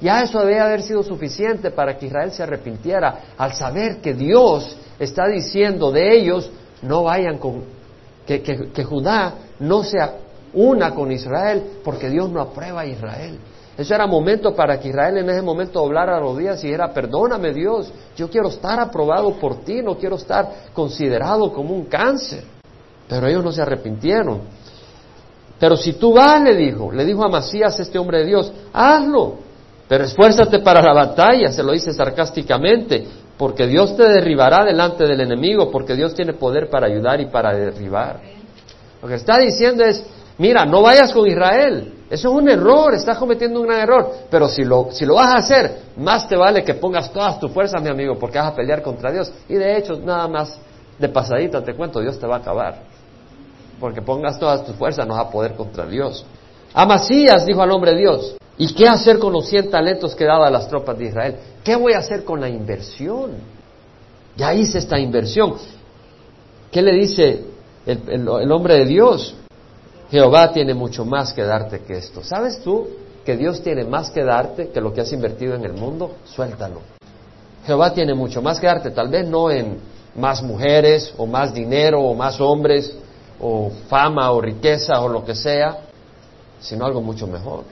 [0.00, 4.76] Ya eso debe haber sido suficiente para que Israel se arrepintiera al saber que Dios
[4.98, 6.50] está diciendo de ellos,
[6.82, 7.64] no vayan con,
[8.26, 10.14] que, Judá no sea
[10.52, 13.38] una con Israel, porque Dios no aprueba a Israel.
[13.76, 17.52] Eso era momento para que Israel en ese momento doblara los días y dijera, perdóname
[17.52, 22.44] Dios, yo quiero estar aprobado por ti, no quiero estar considerado como un cáncer.
[23.08, 24.40] Pero ellos no se arrepintieron.
[25.58, 29.47] Pero si tú vas, le dijo, le dijo a Masías, este hombre de Dios, hazlo,
[29.88, 33.06] pero esfuérzate para la batalla, se lo dice sarcásticamente,
[33.38, 37.54] porque Dios te derribará delante del enemigo, porque Dios tiene poder para ayudar y para
[37.54, 38.20] derribar.
[39.00, 40.04] Lo que está diciendo es,
[40.36, 44.10] mira, no vayas con Israel, eso es un error, estás cometiendo un gran error.
[44.30, 47.52] Pero si lo, si lo vas a hacer, más te vale que pongas todas tus
[47.52, 49.30] fuerzas, mi amigo, porque vas a pelear contra Dios.
[49.48, 50.58] Y de hecho, nada más
[50.98, 52.82] de pasadita te cuento, Dios te va a acabar.
[53.78, 56.24] Porque pongas todas tus fuerzas, no vas a poder contra Dios.
[56.72, 60.48] Amasías dijo al hombre de Dios, ¿y qué hacer con los cien talentos que daba
[60.48, 61.36] a las tropas de Israel?
[61.64, 63.32] ¿Qué voy a hacer con la inversión?
[64.36, 65.54] Ya hice esta inversión.
[66.70, 67.44] ¿Qué le dice
[67.86, 69.34] el hombre de Dios?
[70.10, 72.22] Jehová tiene mucho más que darte que esto.
[72.22, 72.88] ¿Sabes tú
[73.24, 76.16] que Dios tiene más que darte que lo que has invertido en el mundo?
[76.24, 76.80] Suéltalo.
[77.66, 79.78] Jehová tiene mucho más que darte, tal vez no en
[80.14, 82.96] más mujeres o más dinero o más hombres
[83.40, 85.78] o fama o riqueza o lo que sea,
[86.60, 87.64] sino algo mucho mejor.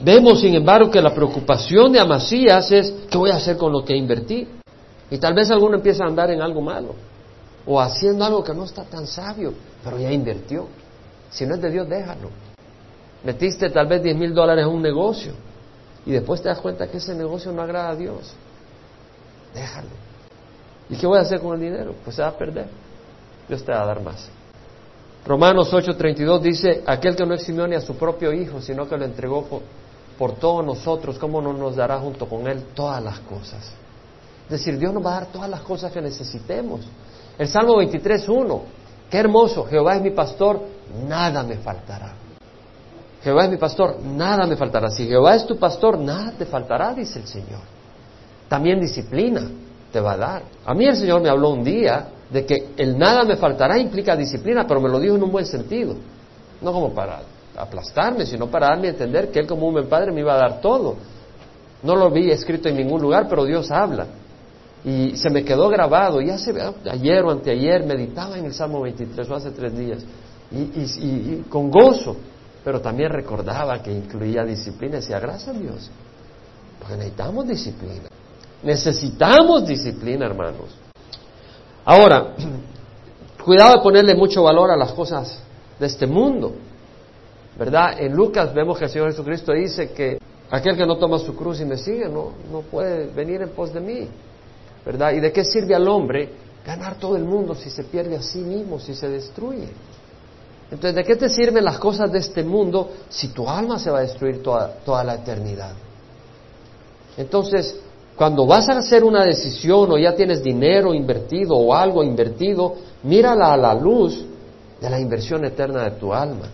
[0.00, 3.84] Vemos, sin embargo, que la preocupación de Amasías es, ¿qué voy a hacer con lo
[3.84, 4.48] que invertí?
[5.10, 6.94] Y tal vez alguno empieza a andar en algo malo
[7.66, 9.52] o haciendo algo que no está tan sabio,
[9.84, 10.66] pero ya invirtió.
[11.30, 12.30] Si no es de Dios, déjalo.
[13.24, 15.32] Metiste tal vez 10 mil dólares en un negocio
[16.04, 18.34] y después te das cuenta que ese negocio no agrada a Dios.
[19.54, 19.88] Déjalo.
[20.90, 21.94] ¿Y qué voy a hacer con el dinero?
[22.04, 22.66] Pues se va a perder.
[23.48, 24.28] Dios te va a dar más.
[25.24, 29.04] Romanos 8:32 dice, aquel que no eximió ni a su propio Hijo, sino que lo
[29.04, 29.62] entregó por,
[30.22, 33.72] por todos nosotros, ¿cómo no nos dará junto con Él todas las cosas?
[34.44, 36.82] Es decir, Dios nos va a dar todas las cosas que necesitemos.
[37.36, 38.60] El Salmo 23.1,
[39.10, 40.62] qué hermoso, Jehová es mi pastor,
[41.08, 42.12] nada me faltará.
[43.20, 44.92] Jehová es mi pastor, nada me faltará.
[44.92, 47.62] Si Jehová es tu pastor, nada te faltará, dice el Señor.
[48.48, 49.50] También disciplina
[49.90, 50.42] te va a dar.
[50.64, 54.14] A mí el Señor me habló un día de que el nada me faltará implica
[54.14, 55.96] disciplina, pero me lo dijo en un buen sentido.
[56.60, 57.22] No como para
[57.56, 60.38] aplastarme, sino para darme a entender que Él como un buen padre me iba a
[60.38, 60.96] dar todo.
[61.82, 64.06] No lo vi escrito en ningún lugar, pero Dios habla.
[64.84, 66.20] Y se me quedó grabado.
[66.20, 66.52] Y hace,
[66.90, 70.04] ayer o anteayer meditaba en el Salmo 23 o hace tres días
[70.54, 72.16] y, con gozo,
[72.64, 75.90] pero también recordaba que incluía disciplina y decía, gracias a Dios,
[76.78, 78.08] porque necesitamos disciplina.
[78.62, 80.76] Necesitamos disciplina, hermanos.
[81.84, 82.34] Ahora,
[83.44, 85.38] cuidado de ponerle mucho valor a las cosas
[85.78, 86.54] de este mundo.
[87.58, 88.00] ¿Verdad?
[88.00, 90.18] En Lucas vemos que el Señor Jesucristo dice que
[90.50, 93.72] aquel que no toma su cruz y me sigue no, no puede venir en pos
[93.72, 94.08] de mí.
[94.84, 95.12] ¿Verdad?
[95.12, 96.30] ¿Y de qué sirve al hombre
[96.66, 99.68] ganar todo el mundo si se pierde a sí mismo, si se destruye?
[100.70, 103.98] Entonces, ¿de qué te sirven las cosas de este mundo si tu alma se va
[103.98, 105.72] a destruir toda, toda la eternidad?
[107.16, 107.78] Entonces,
[108.16, 113.52] cuando vas a hacer una decisión o ya tienes dinero invertido o algo invertido, mírala
[113.52, 114.24] a la luz
[114.80, 116.48] de la inversión eterna de tu alma.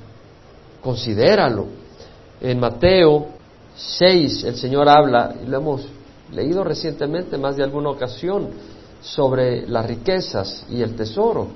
[0.88, 1.66] Considéralo.
[2.40, 3.27] En Mateo
[3.77, 5.87] 6 el Señor habla, y lo hemos
[6.33, 8.48] leído recientemente más de alguna ocasión,
[9.03, 11.48] sobre las riquezas y el tesoro.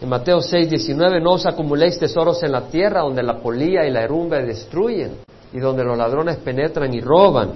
[0.00, 3.90] En Mateo 6, 19, no os acumuléis tesoros en la tierra donde la polía y
[3.90, 5.16] la herrumbre destruyen
[5.52, 7.54] y donde los ladrones penetran y roban,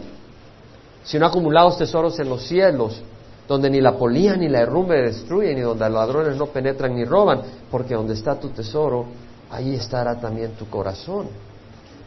[1.05, 3.01] sino acumulaos tesoros en los cielos,
[3.47, 7.05] donde ni la polía ni la herrumbre destruyen, y donde los ladrones no penetran ni
[7.05, 9.07] roban, porque donde está tu tesoro,
[9.51, 11.29] ahí estará también tu corazón.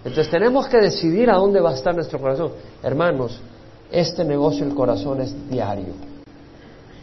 [0.04, 2.54] Entonces tenemos que decidir a dónde va a estar nuestro corazón.
[2.82, 3.40] Hermanos,
[3.92, 5.94] este negocio del corazón es diario.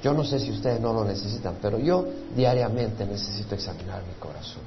[0.03, 4.62] Yo no sé si ustedes no lo necesitan, pero yo diariamente necesito examinar mi corazón.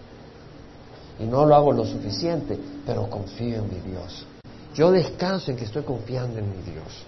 [1.19, 4.25] Y no lo hago lo suficiente, pero confío en mi Dios.
[4.73, 7.05] Yo descanso en que estoy confiando en mi Dios.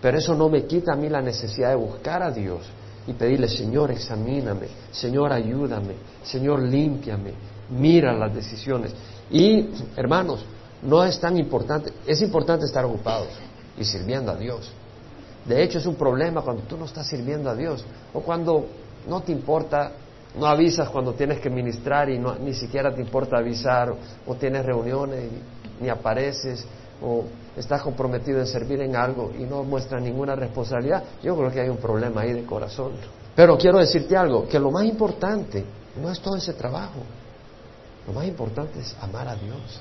[0.00, 2.60] Pero eso no me quita a mí la necesidad de buscar a Dios
[3.06, 7.32] y pedirle, Señor, examíname, Señor, ayúdame, Señor, límpiame,
[7.70, 8.94] mira las decisiones.
[9.30, 10.44] Y, hermanos,
[10.82, 13.28] no es tan importante, es importante estar ocupados
[13.78, 14.70] y sirviendo a Dios.
[15.44, 18.66] De hecho, es un problema cuando tú no estás sirviendo a Dios o cuando
[19.08, 19.92] no te importa,
[20.38, 23.94] no avisas cuando tienes que ministrar y no, ni siquiera te importa avisar
[24.26, 26.66] o, tienes reuniones y ni apareces
[27.02, 27.24] o
[27.56, 31.02] estás comprometido en servir en algo y no muestras ninguna responsabilidad.
[31.22, 32.92] Yo creo que hay un problema ahí de corazón.
[33.34, 35.64] Pero quiero decirte algo, que lo más importante
[36.00, 37.00] no es todo ese trabajo.
[38.08, 39.80] Lo más importante es amar a Dios.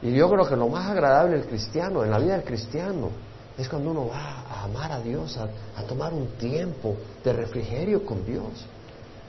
[0.00, 3.10] Y yo creo que lo más agradable del cristiano, en la vida del cristiano,
[3.58, 8.24] es cuando uno va a amar a Dios, a, tomar un tiempo de refrigerio con
[8.24, 8.64] Dios,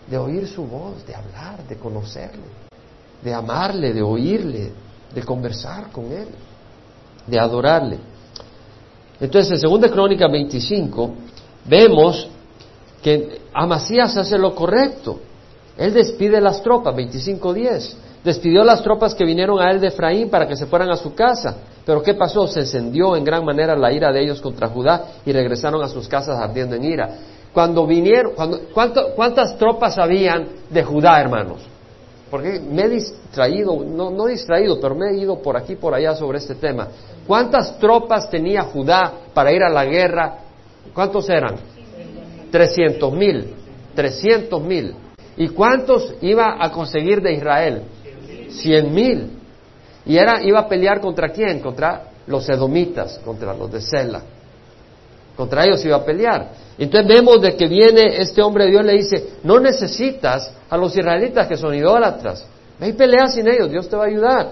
[0.10, 2.48] de oír su voz, de hablar, de conocerle,
[3.22, 4.72] de amarle, de oírle,
[5.14, 6.30] de conversar con Él,
[7.28, 8.00] de adorarle.
[9.20, 11.14] Entonces, en 2 Crónica 25,
[11.66, 12.30] vemos
[13.02, 15.20] que Amasías hace lo correcto.
[15.80, 17.94] Él despide las tropas, 25.10.
[18.24, 21.16] Despidió las tropas que vinieron a él de Efraín para que se fueran a su
[21.16, 21.56] casa.
[21.86, 22.46] Pero ¿qué pasó?
[22.48, 26.08] Se encendió en gran manera la ira de ellos contra Judá y regresaron a sus
[26.10, 27.10] casas ardiendo en ira.
[27.54, 28.34] Cuando vinieron,
[28.74, 31.62] cuando, ¿cuántas tropas habían de Judá, hermanos?
[32.30, 36.14] Porque me he distraído, no, no distraído, pero me he ido por aquí por allá
[36.14, 36.90] sobre este tema.
[37.26, 40.40] ¿Cuántas tropas tenía Judá para ir a la guerra?
[40.94, 41.56] ¿Cuántos eran?
[42.52, 43.56] Trescientos mil.
[43.96, 44.94] Trescientos mil.
[45.40, 47.84] ¿Y cuántos iba a conseguir de Israel?
[48.50, 49.30] Cien mil.
[50.06, 51.62] Y era, iba a pelear contra quién?
[51.62, 54.22] Contra los edomitas, contra los de Sela.
[55.38, 56.50] Contra ellos iba a pelear.
[56.78, 60.94] Entonces vemos de que viene este hombre de Dios le dice, no necesitas a los
[60.98, 62.46] israelitas que son idólatras.
[62.78, 64.52] Ve y pelea sin ellos, Dios te va a ayudar.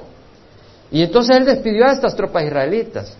[0.89, 3.13] Y entonces él despidió a estas tropas israelitas.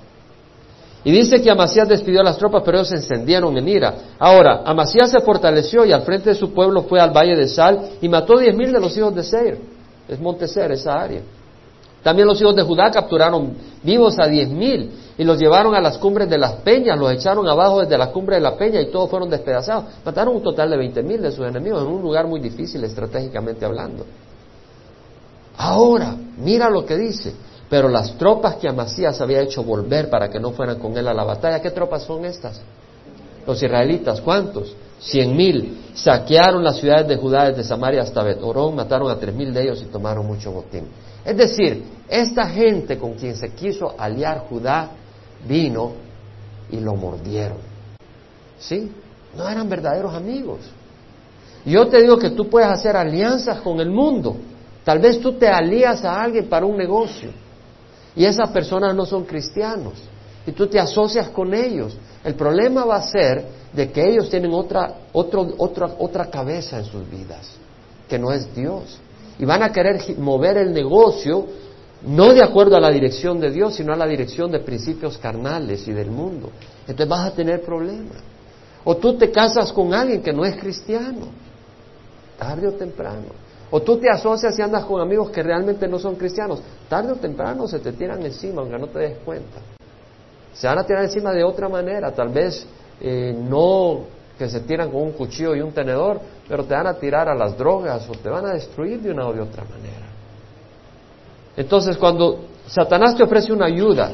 [1.08, 3.93] Y dice que Amasías despidió a las tropas, pero ellos se encendieron en ira.
[4.20, 7.91] Ahora, Amasías se fortaleció y al frente de su pueblo fue al valle de Sal
[8.02, 9.58] y mató diez mil de los hijos de Seir.
[10.06, 11.22] Es Monteser, esa área.
[12.04, 15.98] También los hijos de Judá capturaron vivos a diez mil y los llevaron a las
[15.98, 19.10] cumbres de las peñas, los echaron abajo desde la cumbre de la peña y todos
[19.10, 19.86] fueron despedazados.
[20.04, 23.63] Mataron un total de veinte mil de sus enemigos en un lugar muy difícil estratégicamente
[23.63, 24.06] hablando.
[25.56, 27.47] Ahora, mira lo que dice.
[27.69, 31.13] Pero las tropas que Amasías había hecho volver para que no fueran con él a
[31.13, 32.62] la batalla, ¿qué tropas son estas?
[33.45, 34.73] Los israelitas, ¿cuántos?
[34.99, 35.77] Cien mil.
[35.93, 39.82] Saquearon las ciudades de Judá desde Samaria hasta Betorón, mataron a tres mil de ellos
[39.82, 40.88] y tomaron mucho botín.
[41.25, 44.91] Es decir, esta gente con quien se quiso aliar Judá
[45.45, 45.91] vino
[46.71, 47.58] y lo mordieron.
[48.58, 48.91] ¿Sí?
[49.36, 50.60] No eran verdaderos amigos.
[51.65, 54.38] Yo te digo que tú puedes hacer alianzas con el mundo.
[54.86, 57.30] Tal vez tú te alías a alguien para un negocio
[58.17, 59.93] y esas personas no son cristianos
[60.45, 61.95] y tú te asocias con ellos.
[62.23, 67.08] El problema va a ser de que ellos tienen otra, otra, otra cabeza en sus
[67.10, 67.47] vidas,
[68.10, 68.97] que no es Dios.
[69.38, 71.45] Y van a querer mover el negocio
[72.08, 75.88] no de acuerdo a la dirección de Dios, sino a la dirección de principios carnales
[75.88, 76.49] y del mundo.
[76.82, 78.17] Entonces vas a tener problemas.
[78.84, 81.27] O tú te casas con alguien que no es cristiano,
[82.38, 83.47] tarde o temprano.
[83.69, 86.62] O tú te asocias y andas con amigos que realmente no son cristianos.
[86.88, 89.60] Tarde o temprano se te tiran encima, aunque no te des cuenta.
[90.53, 92.65] Se van a tirar encima de otra manera, tal vez
[93.01, 94.06] eh, no
[94.38, 97.36] que se tiran con un cuchillo y un tenedor, pero te van a tirar a
[97.36, 100.06] las drogas o te van a destruir de una o de otra manera.
[101.58, 104.12] Entonces, cuando Satanás te ofrece una ayuda,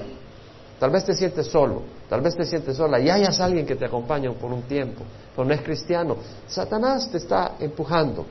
[0.80, 3.86] tal vez te sientes solo, tal vez te sientes sola y hayas alguien que te
[3.86, 5.04] acompaña por un tiempo,
[5.36, 6.16] pero no es cristiano,
[6.48, 8.26] Satanás te está empujando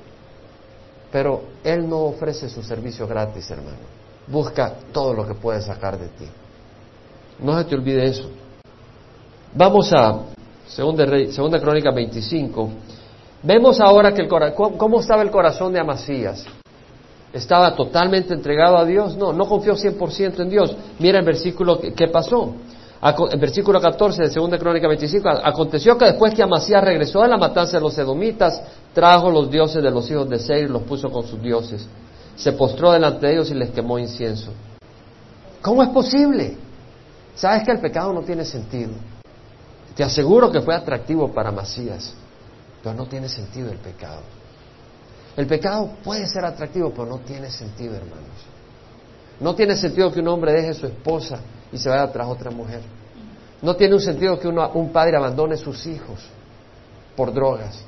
[1.13, 3.79] pero Él no ofrece su servicio gratis, hermano.
[4.27, 6.27] Busca todo lo que puede sacar de ti.
[7.41, 8.31] No se te olvide eso.
[9.55, 10.23] Vamos a
[10.67, 12.71] Segunda, segunda Crónica 25.
[13.43, 16.47] Vemos ahora que el cómo estaba el corazón de Amasías.
[17.33, 19.17] ¿Estaba totalmente entregado a Dios?
[19.17, 20.75] No, no confió 100% en Dios.
[20.99, 22.55] Mira el versículo que pasó.
[23.03, 27.37] En versículo 14 de 2 Crónica 25, aconteció que después que Amasías regresó a la
[27.37, 28.63] matanza de los edomitas,
[28.95, 31.85] trajo los dioses de los hijos de Seir y los puso con sus dioses.
[32.37, 34.53] Se postró delante de ellos y les quemó incienso.
[35.61, 36.57] ¿Cómo es posible?
[37.35, 38.93] ¿Sabes que el pecado no tiene sentido?
[39.97, 42.15] Te aseguro que fue atractivo para Masías,
[42.85, 44.21] pero no tiene sentido el pecado.
[45.37, 48.47] El pecado puede ser atractivo, pero no tiene sentido, hermanos.
[49.41, 51.41] No tiene sentido que un hombre deje a su esposa
[51.73, 52.81] y se vaya tras otra mujer.
[53.63, 56.21] No tiene un sentido que un padre abandone sus hijos
[57.17, 57.79] por drogas.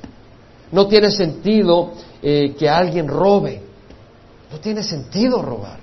[0.70, 3.60] No tiene sentido eh, que alguien robe.
[4.50, 5.78] No tiene sentido robar.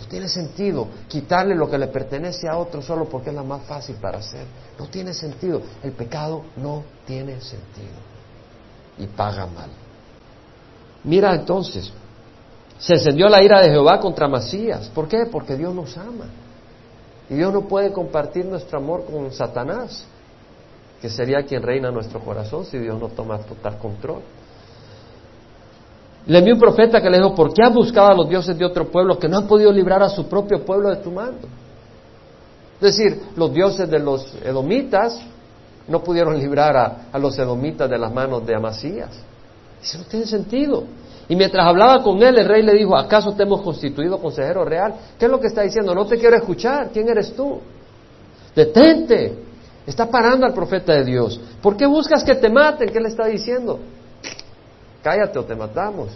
[0.00, 3.62] No tiene sentido quitarle lo que le pertenece a otro solo porque es la más
[3.62, 4.44] fácil para hacer.
[4.78, 5.62] No tiene sentido.
[5.82, 7.96] El pecado no tiene sentido.
[8.98, 9.70] Y paga mal.
[11.04, 11.92] Mira entonces,
[12.78, 14.88] se encendió la ira de Jehová contra Masías.
[14.88, 15.26] ¿Por qué?
[15.30, 16.26] Porque Dios nos ama.
[17.28, 20.06] Y Dios no puede compartir nuestro amor con Satanás,
[21.00, 24.22] que sería quien reina nuestro corazón si Dios no toma total control.
[26.26, 28.64] Le envió un profeta que le dijo, ¿por qué has buscado a los dioses de
[28.64, 31.46] otro pueblo que no han podido librar a su propio pueblo de tu mando?
[32.80, 35.20] Es decir, los dioses de los edomitas
[35.88, 39.10] no pudieron librar a, a los edomitas de las manos de Amasías.
[39.94, 40.84] No tiene sentido.
[41.28, 44.94] Y mientras hablaba con él, el rey le dijo, ¿acaso te hemos constituido consejero real?
[45.18, 45.94] ¿Qué es lo que está diciendo?
[45.94, 46.90] No te quiero escuchar.
[46.92, 47.60] ¿Quién eres tú?
[48.54, 49.38] Detente.
[49.86, 51.40] Está parando al profeta de Dios.
[51.62, 52.88] ¿Por qué buscas que te maten?
[52.90, 53.78] ¿Qué le está diciendo?
[55.02, 56.10] Cállate o te matamos.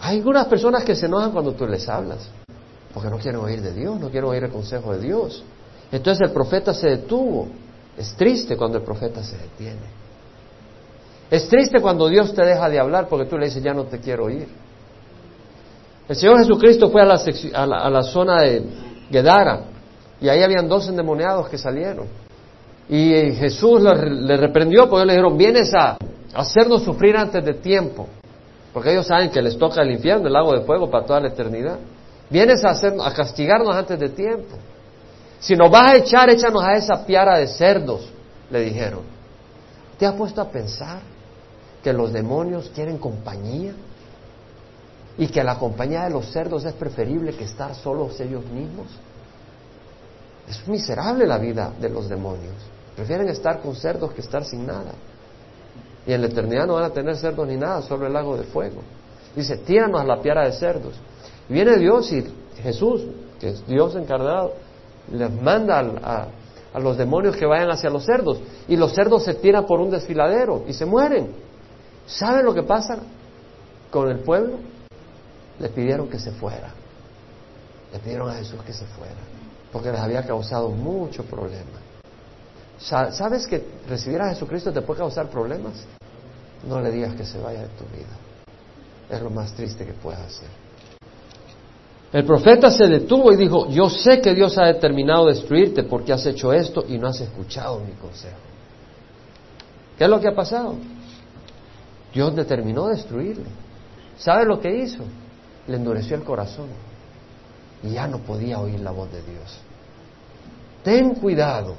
[0.00, 2.28] Hay algunas personas que se enojan cuando tú les hablas,
[2.94, 5.44] porque no quieren oír de Dios, no quieren oír el consejo de Dios.
[5.90, 7.48] Entonces el profeta se detuvo.
[7.96, 10.07] Es triste cuando el profeta se detiene.
[11.30, 13.98] Es triste cuando Dios te deja de hablar porque tú le dices, ya no te
[13.98, 14.48] quiero oír.
[16.08, 17.20] El Señor Jesucristo fue a la,
[17.54, 18.62] a la, zona de
[19.10, 19.60] Gedara
[20.20, 22.06] y ahí habían dos endemoniados que salieron.
[22.88, 25.98] Y Jesús le, reprendió porque le dijeron, vienes a
[26.34, 28.08] hacernos sufrir antes de tiempo.
[28.72, 31.28] Porque ellos saben que les toca el infierno, el lago de fuego para toda la
[31.28, 31.78] eternidad.
[32.30, 34.56] Vienes a, a castigarnos antes de tiempo.
[35.40, 38.08] Si nos vas a echar, échanos a esa piara de cerdos,
[38.50, 39.00] le dijeron.
[39.98, 41.00] ¿Te has puesto a pensar?
[41.82, 43.72] Que los demonios quieren compañía
[45.16, 48.86] y que la compañía de los cerdos es preferible que estar solos ellos mismos.
[50.48, 52.54] Es miserable la vida de los demonios.
[52.94, 54.92] Prefieren estar con cerdos que estar sin nada.
[56.06, 58.44] Y en la eternidad no van a tener cerdos ni nada, solo el lago de
[58.44, 58.80] fuego.
[59.36, 60.94] Dice, tíranos a la piara de cerdos.
[61.48, 62.24] Y viene Dios y
[62.62, 63.02] Jesús,
[63.40, 64.54] que es Dios encarnado,
[65.12, 66.28] les manda a,
[66.72, 68.38] a los demonios que vayan hacia los cerdos.
[68.68, 71.47] Y los cerdos se tiran por un desfiladero y se mueren.
[72.08, 72.98] ¿Saben lo que pasa
[73.90, 74.58] con el pueblo?
[75.60, 76.72] Le pidieron que se fuera.
[77.92, 79.14] Le pidieron a Jesús que se fuera,
[79.72, 81.78] porque les había causado mucho problema.
[82.78, 85.84] ¿Sabes que recibir a Jesucristo te puede causar problemas?
[86.66, 88.16] No le digas que se vaya de tu vida.
[89.10, 90.48] Es lo más triste que puedes hacer.
[92.12, 96.24] El profeta se detuvo y dijo, yo sé que Dios ha determinado destruirte porque has
[96.24, 98.36] hecho esto y no has escuchado mi consejo.
[99.98, 100.74] ¿Qué es lo que ha pasado?
[102.12, 103.46] Dios determinó destruirle.
[104.18, 105.04] ¿Sabe lo que hizo?
[105.66, 106.68] Le endureció el corazón
[107.82, 109.58] y ya no podía oír la voz de Dios.
[110.82, 111.74] Ten cuidado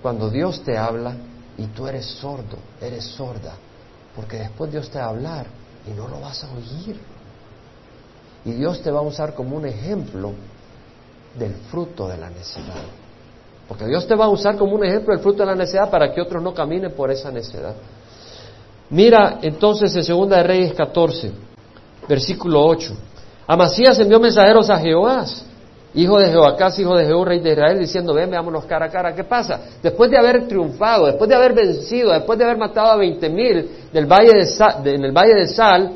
[0.00, 1.14] cuando Dios te habla
[1.58, 3.54] y tú eres sordo, eres sorda,
[4.16, 5.46] porque después Dios te va a hablar
[5.86, 6.98] y no lo vas a oír.
[8.44, 10.32] Y Dios te va a usar como un ejemplo
[11.38, 12.82] del fruto de la necedad.
[13.68, 16.12] Porque Dios te va a usar como un ejemplo del fruto de la necedad para
[16.12, 17.74] que otros no caminen por esa necedad.
[18.92, 21.32] Mira entonces en Segunda de Reyes 14,
[22.06, 22.92] versículo 8.
[23.46, 25.24] Amasías envió mensajeros a Jehová,
[25.94, 29.14] hijo de Jehoacás, hijo de Jehú, rey de Israel, diciendo, ven, veámonos cara a cara.
[29.14, 29.60] ¿Qué pasa?
[29.82, 33.66] Después de haber triunfado, después de haber vencido, después de haber matado a veinte mil
[33.94, 35.92] en el valle de Sal,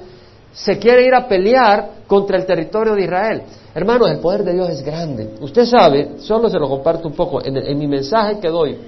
[0.54, 3.42] se quiere ir a pelear contra el territorio de Israel.
[3.74, 5.34] Hermanos, el poder de Dios es grande.
[5.42, 8.78] Usted sabe, solo se lo comparto un poco, en, en mi mensaje que doy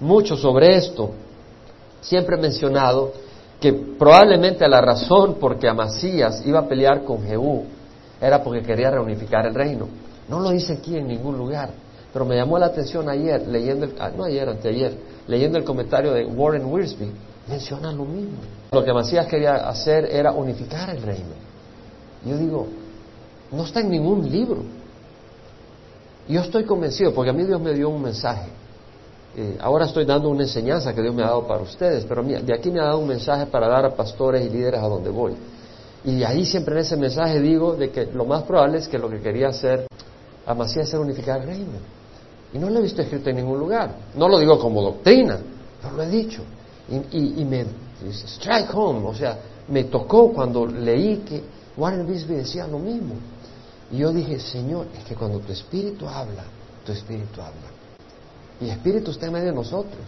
[0.00, 1.10] mucho sobre esto,
[2.00, 3.23] siempre he mencionado
[3.64, 7.64] que probablemente la razón por que Amasías iba a pelear con Jehú
[8.20, 9.88] era porque quería reunificar el reino.
[10.28, 11.70] No lo dice aquí en ningún lugar,
[12.12, 14.92] pero me llamó la atención ayer, leyendo, el, ah, no ayer, anteayer,
[15.26, 17.08] leyendo el comentario de Warren Wiersbe,
[17.48, 18.36] menciona lo mismo.
[18.70, 21.32] Lo que Amasías quería hacer era unificar el reino.
[22.26, 22.66] Yo digo,
[23.50, 24.62] no está en ningún libro.
[26.28, 28.50] Yo estoy convencido, porque a mí Dios me dio un mensaje
[29.36, 32.54] eh, ahora estoy dando una enseñanza que Dios me ha dado para ustedes, pero de
[32.54, 35.34] aquí me ha dado un mensaje para dar a pastores y líderes a donde voy.
[36.04, 39.08] Y ahí siempre en ese mensaje digo de que lo más probable es que lo
[39.08, 39.86] que quería hacer
[40.46, 41.78] Amasías era unificar el reino.
[42.52, 43.94] Y no lo he visto escrito en ningún lugar.
[44.14, 45.38] No lo digo como doctrina,
[45.82, 46.42] pero lo he dicho.
[46.88, 47.64] Y, y, me
[48.12, 51.42] strike home, o sea, me tocó cuando leí que
[51.76, 53.14] Warren Bisbee decía lo mismo.
[53.90, 56.44] Y yo dije, Señor, es que cuando tu espíritu habla,
[56.84, 57.73] tu espíritu habla.
[58.60, 60.02] Y Espíritu está en medio de nosotros.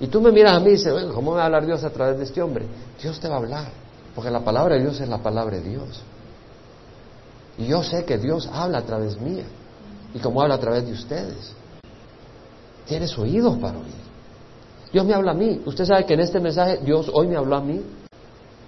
[0.00, 1.90] Y tú me miras a mí y dices, bueno, ¿cómo va a hablar Dios a
[1.90, 2.66] través de este hombre?
[3.00, 3.68] Dios te va a hablar,
[4.14, 6.02] porque la palabra de Dios es la palabra de Dios.
[7.58, 9.44] Y yo sé que Dios habla a través mía,
[10.12, 11.52] y como habla a través de ustedes.
[12.86, 14.04] Tienes oídos para oír.
[14.92, 15.60] Dios me habla a mí.
[15.64, 17.80] Usted sabe que en este mensaje Dios hoy me habló a mí.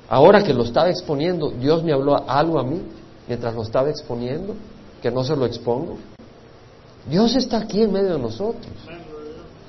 [0.08, 2.80] Ahora que lo estaba exponiendo, Dios me habló algo a mí
[3.28, 4.54] mientras lo estaba exponiendo,
[5.02, 5.98] que no se lo expongo.
[7.08, 8.66] Dios está aquí en medio de nosotros.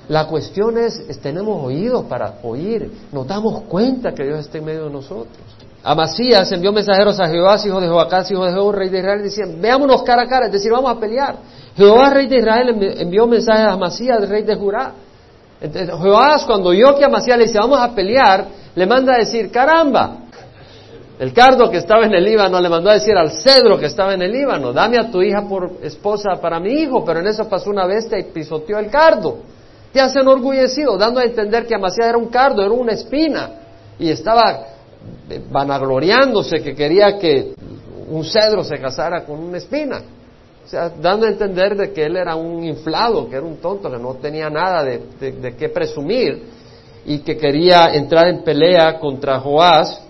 [0.08, 4.84] La cuestión es, tenemos oídos para oír, nos damos cuenta que Dios está en medio
[4.84, 5.36] de nosotros.
[5.84, 9.24] Amasías envió mensajeros a Jehová, hijo de Joacás, hijo de Jehová, rey de Israel, y
[9.24, 11.36] decían, veámonos cara a cara, es decir, vamos a pelear.
[11.76, 14.92] Jehová, rey de Israel, envió mensajes a Amasías, rey de Judá.
[15.60, 20.27] Jehová, cuando oyó que Amasías le dice, vamos a pelear, le manda a decir, caramba,
[21.18, 24.14] el cardo que estaba en el Líbano le mandó a decir al cedro que estaba
[24.14, 27.48] en el Líbano, dame a tu hija por esposa para mi hijo, pero en eso
[27.48, 29.38] pasó una bestia y pisoteó el cardo
[29.92, 33.50] te has enorgullecido, dando a entender que Amasías era un cardo, era una espina,
[33.98, 34.66] y estaba
[35.50, 37.54] vanagloriándose que quería que
[38.08, 40.02] un cedro se casara con una espina.
[40.64, 43.90] O sea, dando a entender de que él era un inflado, que era un tonto,
[43.90, 46.42] que no tenía nada de, de qué presumir,
[47.06, 50.02] y que quería entrar en pelea contra Joás,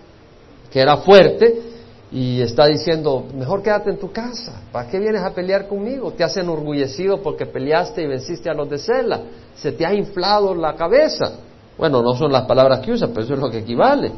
[0.70, 1.62] que era fuerte,
[2.10, 6.12] y está diciendo, mejor quédate en tu casa, ¿para qué vienes a pelear conmigo?
[6.12, 9.20] Te has enorgullecido porque peleaste y venciste a los de Sela,
[9.54, 11.32] se te ha inflado la cabeza.
[11.76, 14.12] Bueno, no son las palabras que usa, pero eso es lo que equivale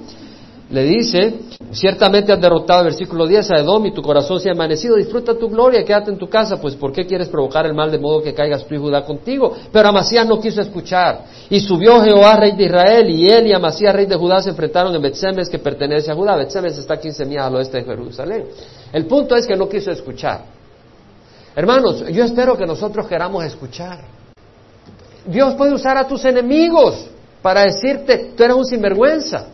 [0.71, 1.35] le dice,
[1.73, 5.49] ciertamente has derrotado, versículo 10, a Edom y tu corazón se ha amanecido, disfruta tu
[5.49, 8.33] gloria, quédate en tu casa, pues ¿por qué quieres provocar el mal de modo que
[8.33, 9.53] caigas tú y Judá contigo?
[9.73, 11.25] Pero Amasías no quiso escuchar.
[11.51, 14.95] Y subió Jehová, rey de Israel, y él y Amasías, rey de Judá, se enfrentaron
[14.95, 16.37] en Betsemes, que pertenece a Judá.
[16.37, 18.47] Betsemes está a 15 millas al oeste de Jerusalén.
[18.93, 20.45] El punto es que no quiso escuchar.
[21.57, 23.99] Hermanos, yo espero que nosotros queramos escuchar.
[25.27, 27.07] Dios puede usar a tus enemigos
[27.43, 29.47] para decirte, tú eres un sinvergüenza.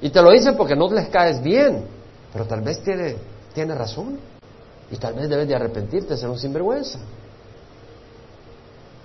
[0.00, 1.84] Y te lo dicen porque no les caes bien,
[2.32, 3.14] pero tal vez tiene,
[3.54, 4.18] tiene razón.
[4.90, 6.98] Y tal vez debes de arrepentirte, ser un sinvergüenza.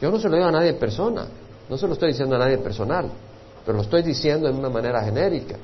[0.02, 1.28] Yo no se lo digo a nadie en persona,
[1.72, 3.10] no se lo estoy diciendo a nadie personal,
[3.66, 5.56] pero lo estoy diciendo en una manera genérica.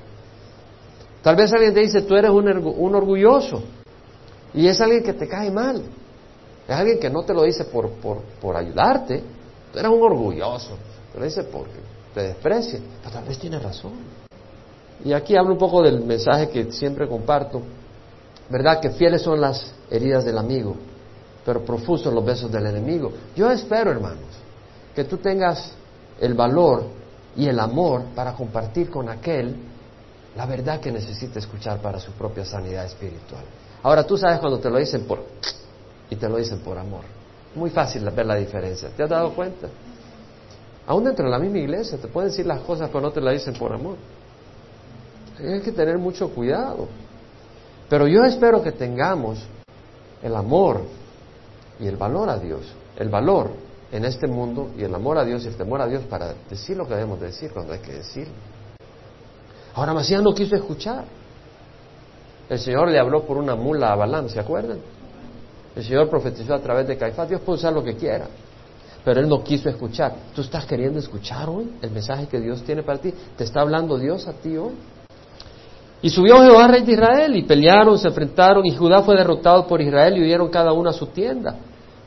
[1.22, 3.62] Tal vez alguien te dice, tú eres un, un orgulloso,
[4.53, 5.84] y es alguien que te cae mal.
[6.66, 9.22] Es alguien que no te lo dice por, por, por ayudarte,
[9.74, 10.78] tú eres un orgulloso,
[11.12, 11.76] te lo dice porque
[12.14, 13.91] te desprecia, pero tal vez tiene razón.
[15.03, 17.62] Y aquí hablo un poco del mensaje que siempre comparto,
[18.49, 18.80] ¿verdad?
[18.80, 20.74] Que fieles son las heridas del amigo,
[21.45, 23.12] pero profusos los besos del enemigo.
[23.36, 24.24] Yo espero, hermanos,
[24.95, 25.76] que tú tengas
[26.20, 26.84] el valor
[27.36, 29.55] y el amor para compartir con aquel
[30.36, 33.43] la verdad que necesita escuchar para su propia sanidad espiritual.
[33.82, 35.24] Ahora tú sabes cuando te lo dicen por
[36.09, 37.01] y te lo dicen por amor.
[37.55, 38.89] Muy fácil ver la diferencia.
[38.89, 39.68] ¿Te has dado cuenta?
[40.86, 43.34] Aún dentro de la misma iglesia te pueden decir las cosas pero no te las
[43.34, 43.95] dicen por amor.
[45.39, 46.88] Hay que tener mucho cuidado.
[47.89, 49.39] Pero yo espero que tengamos
[50.22, 50.82] el amor
[51.80, 52.61] y el valor a Dios,
[52.97, 56.04] el valor en este mundo y el amor a Dios y el temor a Dios
[56.04, 58.34] para decir lo que debemos decir cuando hay que decirlo.
[59.76, 61.06] Ahora Macías no quiso escuchar.
[62.50, 64.80] El Señor le habló por una mula a Balaam, ¿se acuerdan?
[65.76, 68.26] El Señor profetizó a través de Caifás, Dios puede usar lo que quiera,
[69.06, 70.16] pero él no quiso escuchar.
[70.34, 73.14] ¿Tú estás queriendo escuchar hoy el mensaje que Dios tiene para ti?
[73.36, 74.74] ¿Te está hablando Dios a ti hoy?
[76.02, 79.82] Y subió Jehová, rey de Israel, y pelearon, se enfrentaron, y Judá fue derrotado por
[79.82, 81.56] Israel, y huyeron cada uno a su tienda.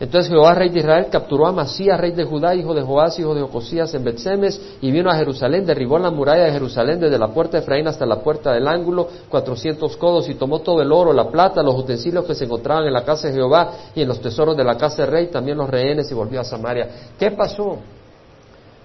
[0.00, 3.34] Entonces Jehová, rey de Israel, capturó a Masías, rey de Judá, hijo de Joás, hijo
[3.34, 7.28] de Ocosías, en Betsemes, y vino a Jerusalén, derribó la muralla de Jerusalén desde la
[7.28, 11.12] puerta de Efraín hasta la puerta del ángulo, cuatrocientos codos, y tomó todo el oro,
[11.12, 14.22] la plata, los utensilios que se encontraban en la casa de Jehová y en los
[14.22, 16.88] tesoros de la casa del rey, también los rehenes, y volvió a Samaria.
[17.18, 17.76] ¿Qué pasó?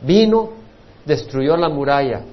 [0.01, 0.49] Vino,
[1.05, 2.23] destruyó la muralla,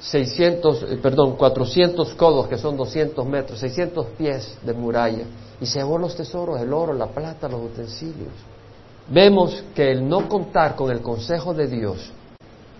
[0.00, 5.24] 600, eh, perdón, 400 codos, que son 200 metros, 600 pies de muralla,
[5.60, 8.32] y se llevó los tesoros, el oro, la plata, los utensilios.
[9.08, 12.12] Vemos que el no contar con el consejo de Dios,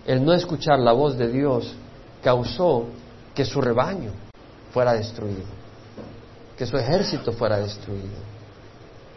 [0.05, 1.75] el no escuchar la voz de Dios,
[2.23, 2.85] causó
[3.35, 4.11] que su rebaño
[4.73, 5.45] fuera destruido,
[6.57, 8.17] que su ejército fuera destruido,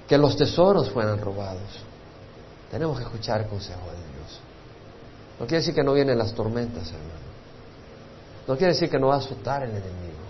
[0.09, 1.83] que los tesoros fueran robados.
[2.71, 4.41] Tenemos que escuchar el consejo de Dios.
[5.39, 7.25] No quiere decir que no vienen las tormentas, hermano.
[8.47, 10.25] No quiere decir que no va a azotar el enemigo,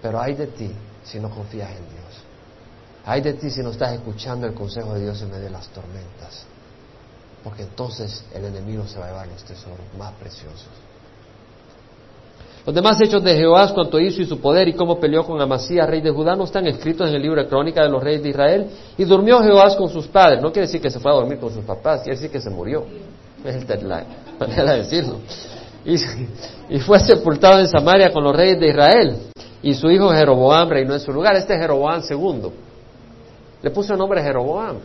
[0.00, 0.72] pero hay de ti
[1.04, 2.05] si no confías en Dios.
[3.06, 5.68] Hay de ti si no estás escuchando el consejo de Dios en medio de las
[5.68, 6.44] tormentas,
[7.44, 10.66] porque entonces el enemigo se va a llevar los tesoros más preciosos.
[12.66, 15.88] Los demás hechos de Jehová, cuanto hizo y su poder y cómo peleó con Amasías,
[15.88, 18.30] rey de Judá, no están escritos en el libro de crónica de los reyes de
[18.30, 18.66] Israel.
[18.98, 20.42] Y durmió Jehová con sus padres.
[20.42, 22.50] No quiere decir que se fue a dormir con sus papás, quiere decir que se
[22.50, 22.84] murió.
[23.44, 24.04] Es la
[24.40, 25.18] manera de decirlo.
[25.84, 25.94] Y,
[26.74, 29.16] y fue sepultado en Samaria con los reyes de Israel.
[29.62, 31.36] Y su hijo Jeroboam reinó en su lugar.
[31.36, 32.52] Este es Jeroboam segundo.
[33.66, 34.76] Le puso el nombre Jeroboam.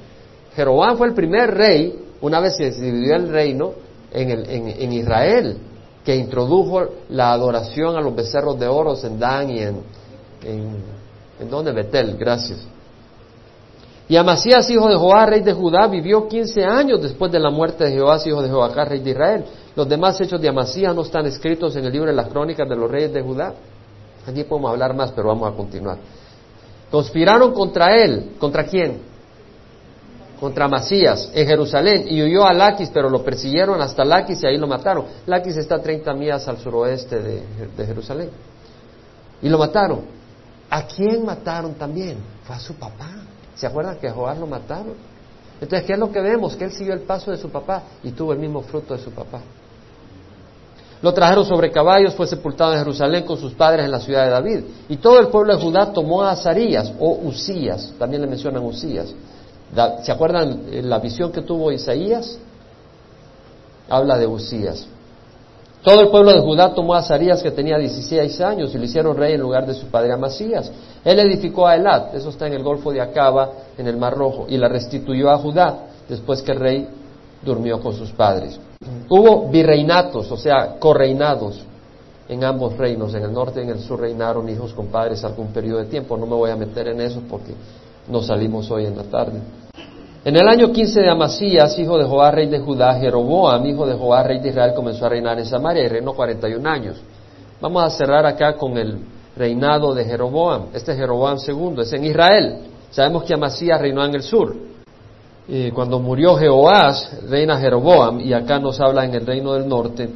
[0.55, 3.73] Jeroboam fue el primer rey, una vez se dividió el reino,
[4.11, 5.57] en, el, en Israel
[6.03, 9.83] que introdujo la adoración a los becerros de oro en Dan y en,
[10.43, 10.77] en,
[11.39, 12.65] en donde Betel, gracias.
[14.09, 17.83] Y Amasías, hijo de Joá, rey de Judá, vivió 15 años después de la muerte
[17.83, 19.45] de Jehová, hijo de Joacá, rey de Israel.
[19.75, 22.75] Los demás hechos de Amasías no están escritos en el libro de las crónicas de
[22.75, 23.53] los reyes de Judá.
[24.25, 25.99] Allí podemos hablar más, pero vamos a continuar.
[26.91, 28.35] Conspiraron contra él.
[28.37, 29.11] ¿Contra quién?
[30.41, 34.57] contra Masías en Jerusalén y huyó a Laquis, pero lo persiguieron hasta Laquis y ahí
[34.57, 35.05] lo mataron.
[35.27, 37.43] Laquis está a 30 millas al suroeste de,
[37.77, 38.31] de Jerusalén.
[39.39, 40.01] Y lo mataron.
[40.67, 42.17] ¿A quién mataron también?
[42.43, 43.09] Fue a su papá.
[43.53, 44.95] ¿Se acuerdan que a Joás lo mataron?
[45.61, 46.55] Entonces, ¿qué es lo que vemos?
[46.55, 49.11] Que él siguió el paso de su papá y tuvo el mismo fruto de su
[49.11, 49.41] papá.
[51.01, 54.29] Lo trajeron sobre caballos, fue sepultado en Jerusalén con sus padres en la ciudad de
[54.31, 54.59] David.
[54.87, 59.13] Y todo el pueblo de Judá tomó a Azarías o Usías, también le mencionan Usías,
[60.03, 62.37] ¿Se acuerdan la visión que tuvo Isaías?
[63.89, 64.85] Habla de Usías.
[65.81, 69.17] Todo el pueblo de Judá tomó a Azarías que tenía 16 años y lo hicieron
[69.17, 70.71] rey en lugar de su padre Amasías.
[71.03, 74.45] Él edificó a Elat, eso está en el Golfo de Acaba, en el Mar Rojo,
[74.47, 76.87] y la restituyó a Judá después que el rey
[77.41, 78.59] durmió con sus padres.
[79.09, 81.61] Hubo virreinatos, o sea, correinados
[82.27, 85.47] en ambos reinos, en el norte y en el sur reinaron hijos con padres algún
[85.47, 86.17] periodo de tiempo.
[86.17, 87.53] No me voy a meter en eso porque
[88.07, 89.39] no salimos hoy en la tarde.
[90.23, 93.95] En el año 15 de Amasías, hijo de Joá, rey de Judá, Jeroboam, hijo de
[93.95, 97.01] Joá, rey de Israel, comenzó a reinar en Samaria y reinó 41 años.
[97.59, 98.99] Vamos a cerrar acá con el
[99.35, 100.67] reinado de Jeroboam.
[100.73, 102.57] Este es Jeroboam II, es en Israel.
[102.89, 104.70] Sabemos que Amasías reinó en el sur.
[105.53, 110.09] Y cuando murió Jehoás, reina Jeroboam, y acá nos habla en el reino del norte,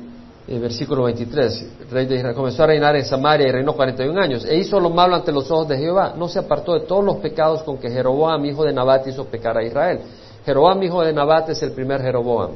[0.48, 4.46] el versículo 23, rey de Israel, comenzó a reinar en Samaria y reinó 41 años,
[4.46, 7.18] e hizo lo malo ante los ojos de Jehová, no se apartó de todos los
[7.18, 10.00] pecados con que Jeroboam, hijo de Nabat, hizo pecar a Israel.
[10.46, 12.52] Jeroboam, hijo de Nabat, es el primer Jeroboam,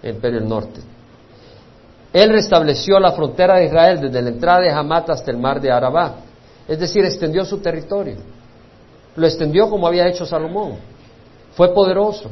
[0.00, 0.80] el imperio del norte.
[2.12, 5.72] Él restableció la frontera de Israel desde la entrada de Hamat hasta el mar de
[5.72, 6.14] Arabá,
[6.68, 8.18] es decir, extendió su territorio.
[9.16, 10.93] Lo extendió como había hecho Salomón.
[11.56, 12.30] Fue poderoso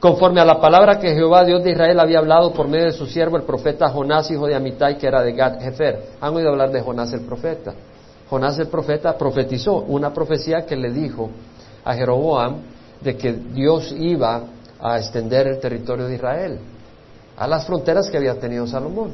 [0.00, 3.06] conforme a la palabra que Jehová Dios de Israel había hablado por medio de su
[3.06, 6.10] siervo el profeta Jonás, hijo de Amitai, que era de Gad Jefer.
[6.20, 7.72] ¿Han oído hablar de Jonás el profeta?
[8.28, 11.30] Jonás el profeta profetizó una profecía que le dijo
[11.84, 12.56] a Jeroboam
[13.00, 14.42] de que Dios iba
[14.78, 16.58] a extender el territorio de Israel
[17.36, 19.12] a las fronteras que había tenido Salomón.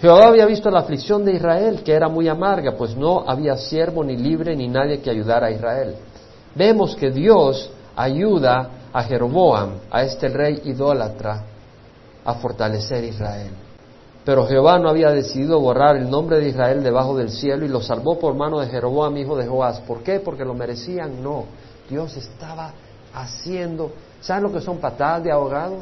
[0.00, 4.02] Jehová había visto la aflicción de Israel, que era muy amarga, pues no había siervo
[4.02, 5.94] ni libre ni nadie que ayudara a Israel.
[6.54, 11.42] Vemos que Dios ayuda a Jeroboam, a este rey idólatra,
[12.24, 13.50] a fortalecer Israel.
[14.24, 17.82] Pero Jehová no había decidido borrar el nombre de Israel debajo del cielo y lo
[17.82, 19.80] salvó por mano de Jeroboam, hijo de Joás.
[19.80, 20.20] ¿Por qué?
[20.20, 21.22] Porque lo merecían.
[21.22, 21.44] No.
[21.90, 22.72] Dios estaba
[23.12, 23.92] haciendo.
[24.22, 25.80] ¿Saben lo que son patadas de ahogado?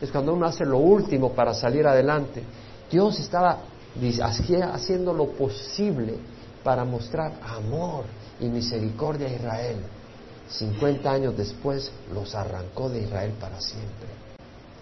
[0.00, 2.42] Es cuando uno hace lo último para salir adelante.
[2.90, 3.58] Dios estaba
[4.74, 6.16] haciendo lo posible
[6.62, 8.04] para mostrar amor
[8.40, 9.76] y misericordia a Israel.
[10.50, 14.08] 50 años después los arrancó de Israel para siempre,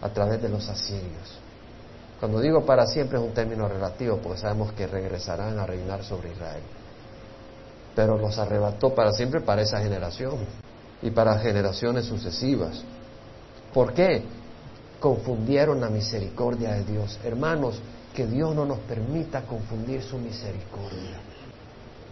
[0.01, 1.39] a través de los asirios.
[2.19, 6.33] Cuando digo para siempre es un término relativo, porque sabemos que regresarán a reinar sobre
[6.33, 6.63] Israel.
[7.95, 10.39] Pero los arrebató para siempre para esa generación
[11.03, 12.83] y para generaciones sucesivas.
[13.73, 14.23] ¿Por qué?
[14.99, 17.21] Confundieron la misericordia de Dios.
[17.23, 17.79] Hermanos,
[18.15, 21.21] que Dios no nos permita confundir su misericordia.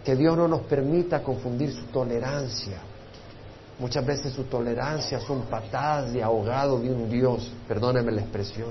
[0.05, 2.77] Que Dios no nos permita confundir su tolerancia
[3.79, 8.69] Muchas veces su tolerancia son patadas de ahogado de un Dios, perdóneme la expresión.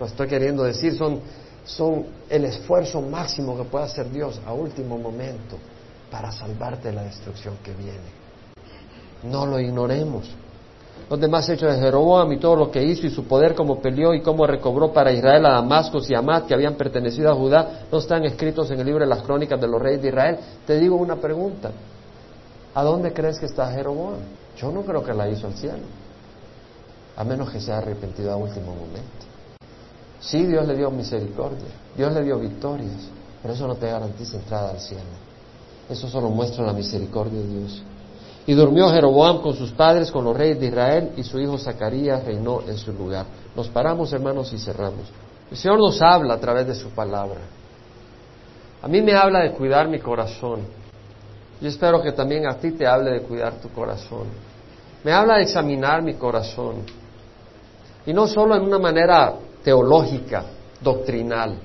[0.00, 5.56] Lo estoy queriendo decir, son, el esfuerzo máximo que puede hacer Dios a último momento
[6.10, 8.24] para salvarte de la destrucción que viene.
[9.22, 10.28] No lo ignoremos.
[11.08, 14.14] Los demás hechos de Jeroboam y todo lo que hizo y su poder como peleó
[14.14, 17.98] y cómo recobró para Israel a Damasco y Amat que habían pertenecido a Judá no
[17.98, 20.38] están escritos en el libro de las crónicas de los reyes de Israel.
[20.66, 21.70] Te digo una pregunta.
[22.74, 24.18] ¿A dónde crees que está Jeroboam?
[24.56, 25.84] Yo no creo que la hizo al cielo,
[27.16, 29.26] a menos que se haya arrepentido a último momento.
[30.20, 33.08] Sí, Dios le dio misericordia, Dios le dio victorias,
[33.42, 35.02] pero eso no te garantiza entrada al cielo.
[35.88, 37.82] Eso solo muestra la misericordia de Dios.
[38.46, 42.24] Y durmió Jeroboam con sus padres, con los reyes de Israel, y su hijo Zacarías
[42.24, 43.26] reinó en su lugar.
[43.54, 45.08] Nos paramos, hermanos, y cerramos.
[45.50, 47.40] El Señor nos habla a través de su palabra.
[48.82, 50.60] A mí me habla de cuidar mi corazón.
[51.60, 54.26] Yo espero que también a ti te hable de cuidar tu corazón.
[55.02, 56.82] Me habla de examinar mi corazón.
[58.06, 60.44] Y no solo en una manera teológica,
[60.80, 61.58] doctrinal,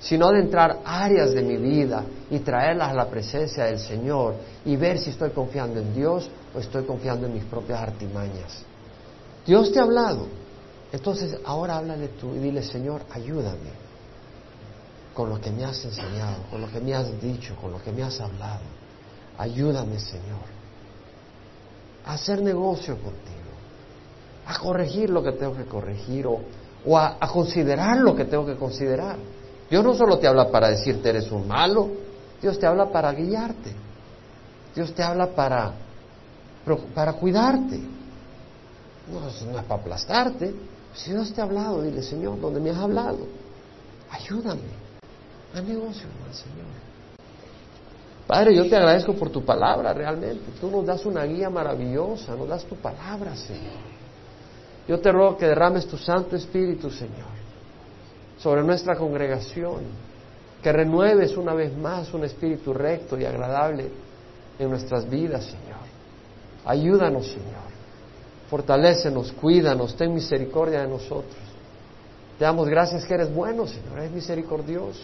[0.00, 4.76] sino de entrar áreas de mi vida y traerlas a la presencia del Señor y
[4.76, 8.62] ver si estoy confiando en Dios o estoy confiando en mis propias artimañas.
[9.46, 10.26] Dios te ha hablado.
[10.92, 13.70] Entonces ahora háblale tú y dile, Señor, ayúdame
[15.14, 17.92] con lo que me has enseñado, con lo que me has dicho, con lo que
[17.92, 18.79] me has hablado.
[19.40, 20.44] Ayúdame, Señor,
[22.04, 23.50] a hacer negocio contigo,
[24.46, 28.56] a corregir lo que tengo que corregir o, a, a considerar lo que tengo que
[28.56, 29.16] considerar.
[29.70, 31.88] Dios no solo te habla para decirte eres un malo,
[32.42, 33.72] Dios te habla para guiarte.
[34.74, 35.72] Dios te habla para,
[36.94, 37.80] para cuidarte.
[39.10, 40.54] No, es para aplastarte.
[40.92, 43.20] Si Dios te ha hablado, dile, Señor, donde me has hablado,
[44.10, 44.60] ayúdame
[45.54, 46.89] a negocio Señor.
[48.30, 50.52] Padre, yo te agradezco por tu palabra realmente.
[50.60, 53.82] Tú nos das una guía maravillosa, nos das tu palabra, Señor.
[54.86, 57.26] Yo te ruego que derrames tu Santo Espíritu, Señor,
[58.38, 59.80] sobre nuestra congregación,
[60.62, 63.90] que renueves una vez más un espíritu recto y agradable
[64.60, 65.80] en nuestras vidas, Señor.
[66.64, 67.68] Ayúdanos, Señor.
[68.48, 71.34] Fortalécenos, cuídanos, ten misericordia de nosotros.
[72.38, 75.02] Te damos gracias que eres bueno, Señor, eres misericordioso.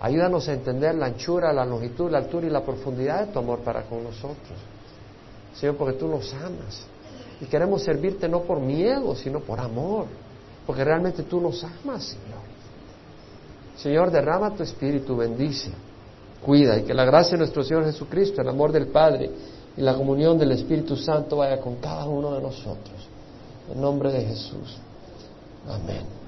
[0.00, 3.58] Ayúdanos a entender la anchura, la longitud, la altura y la profundidad de tu amor
[3.60, 4.58] para con nosotros.
[5.54, 6.86] Señor, porque tú nos amas.
[7.40, 10.06] Y queremos servirte no por miedo, sino por amor.
[10.66, 12.50] Porque realmente tú nos amas, Señor.
[13.76, 15.70] Señor, derrama tu espíritu, bendice,
[16.44, 19.30] cuida y que la gracia de nuestro Señor Jesucristo, el amor del Padre
[19.76, 23.08] y la comunión del Espíritu Santo vaya con cada uno de nosotros.
[23.72, 24.78] En nombre de Jesús.
[25.68, 26.19] Amén.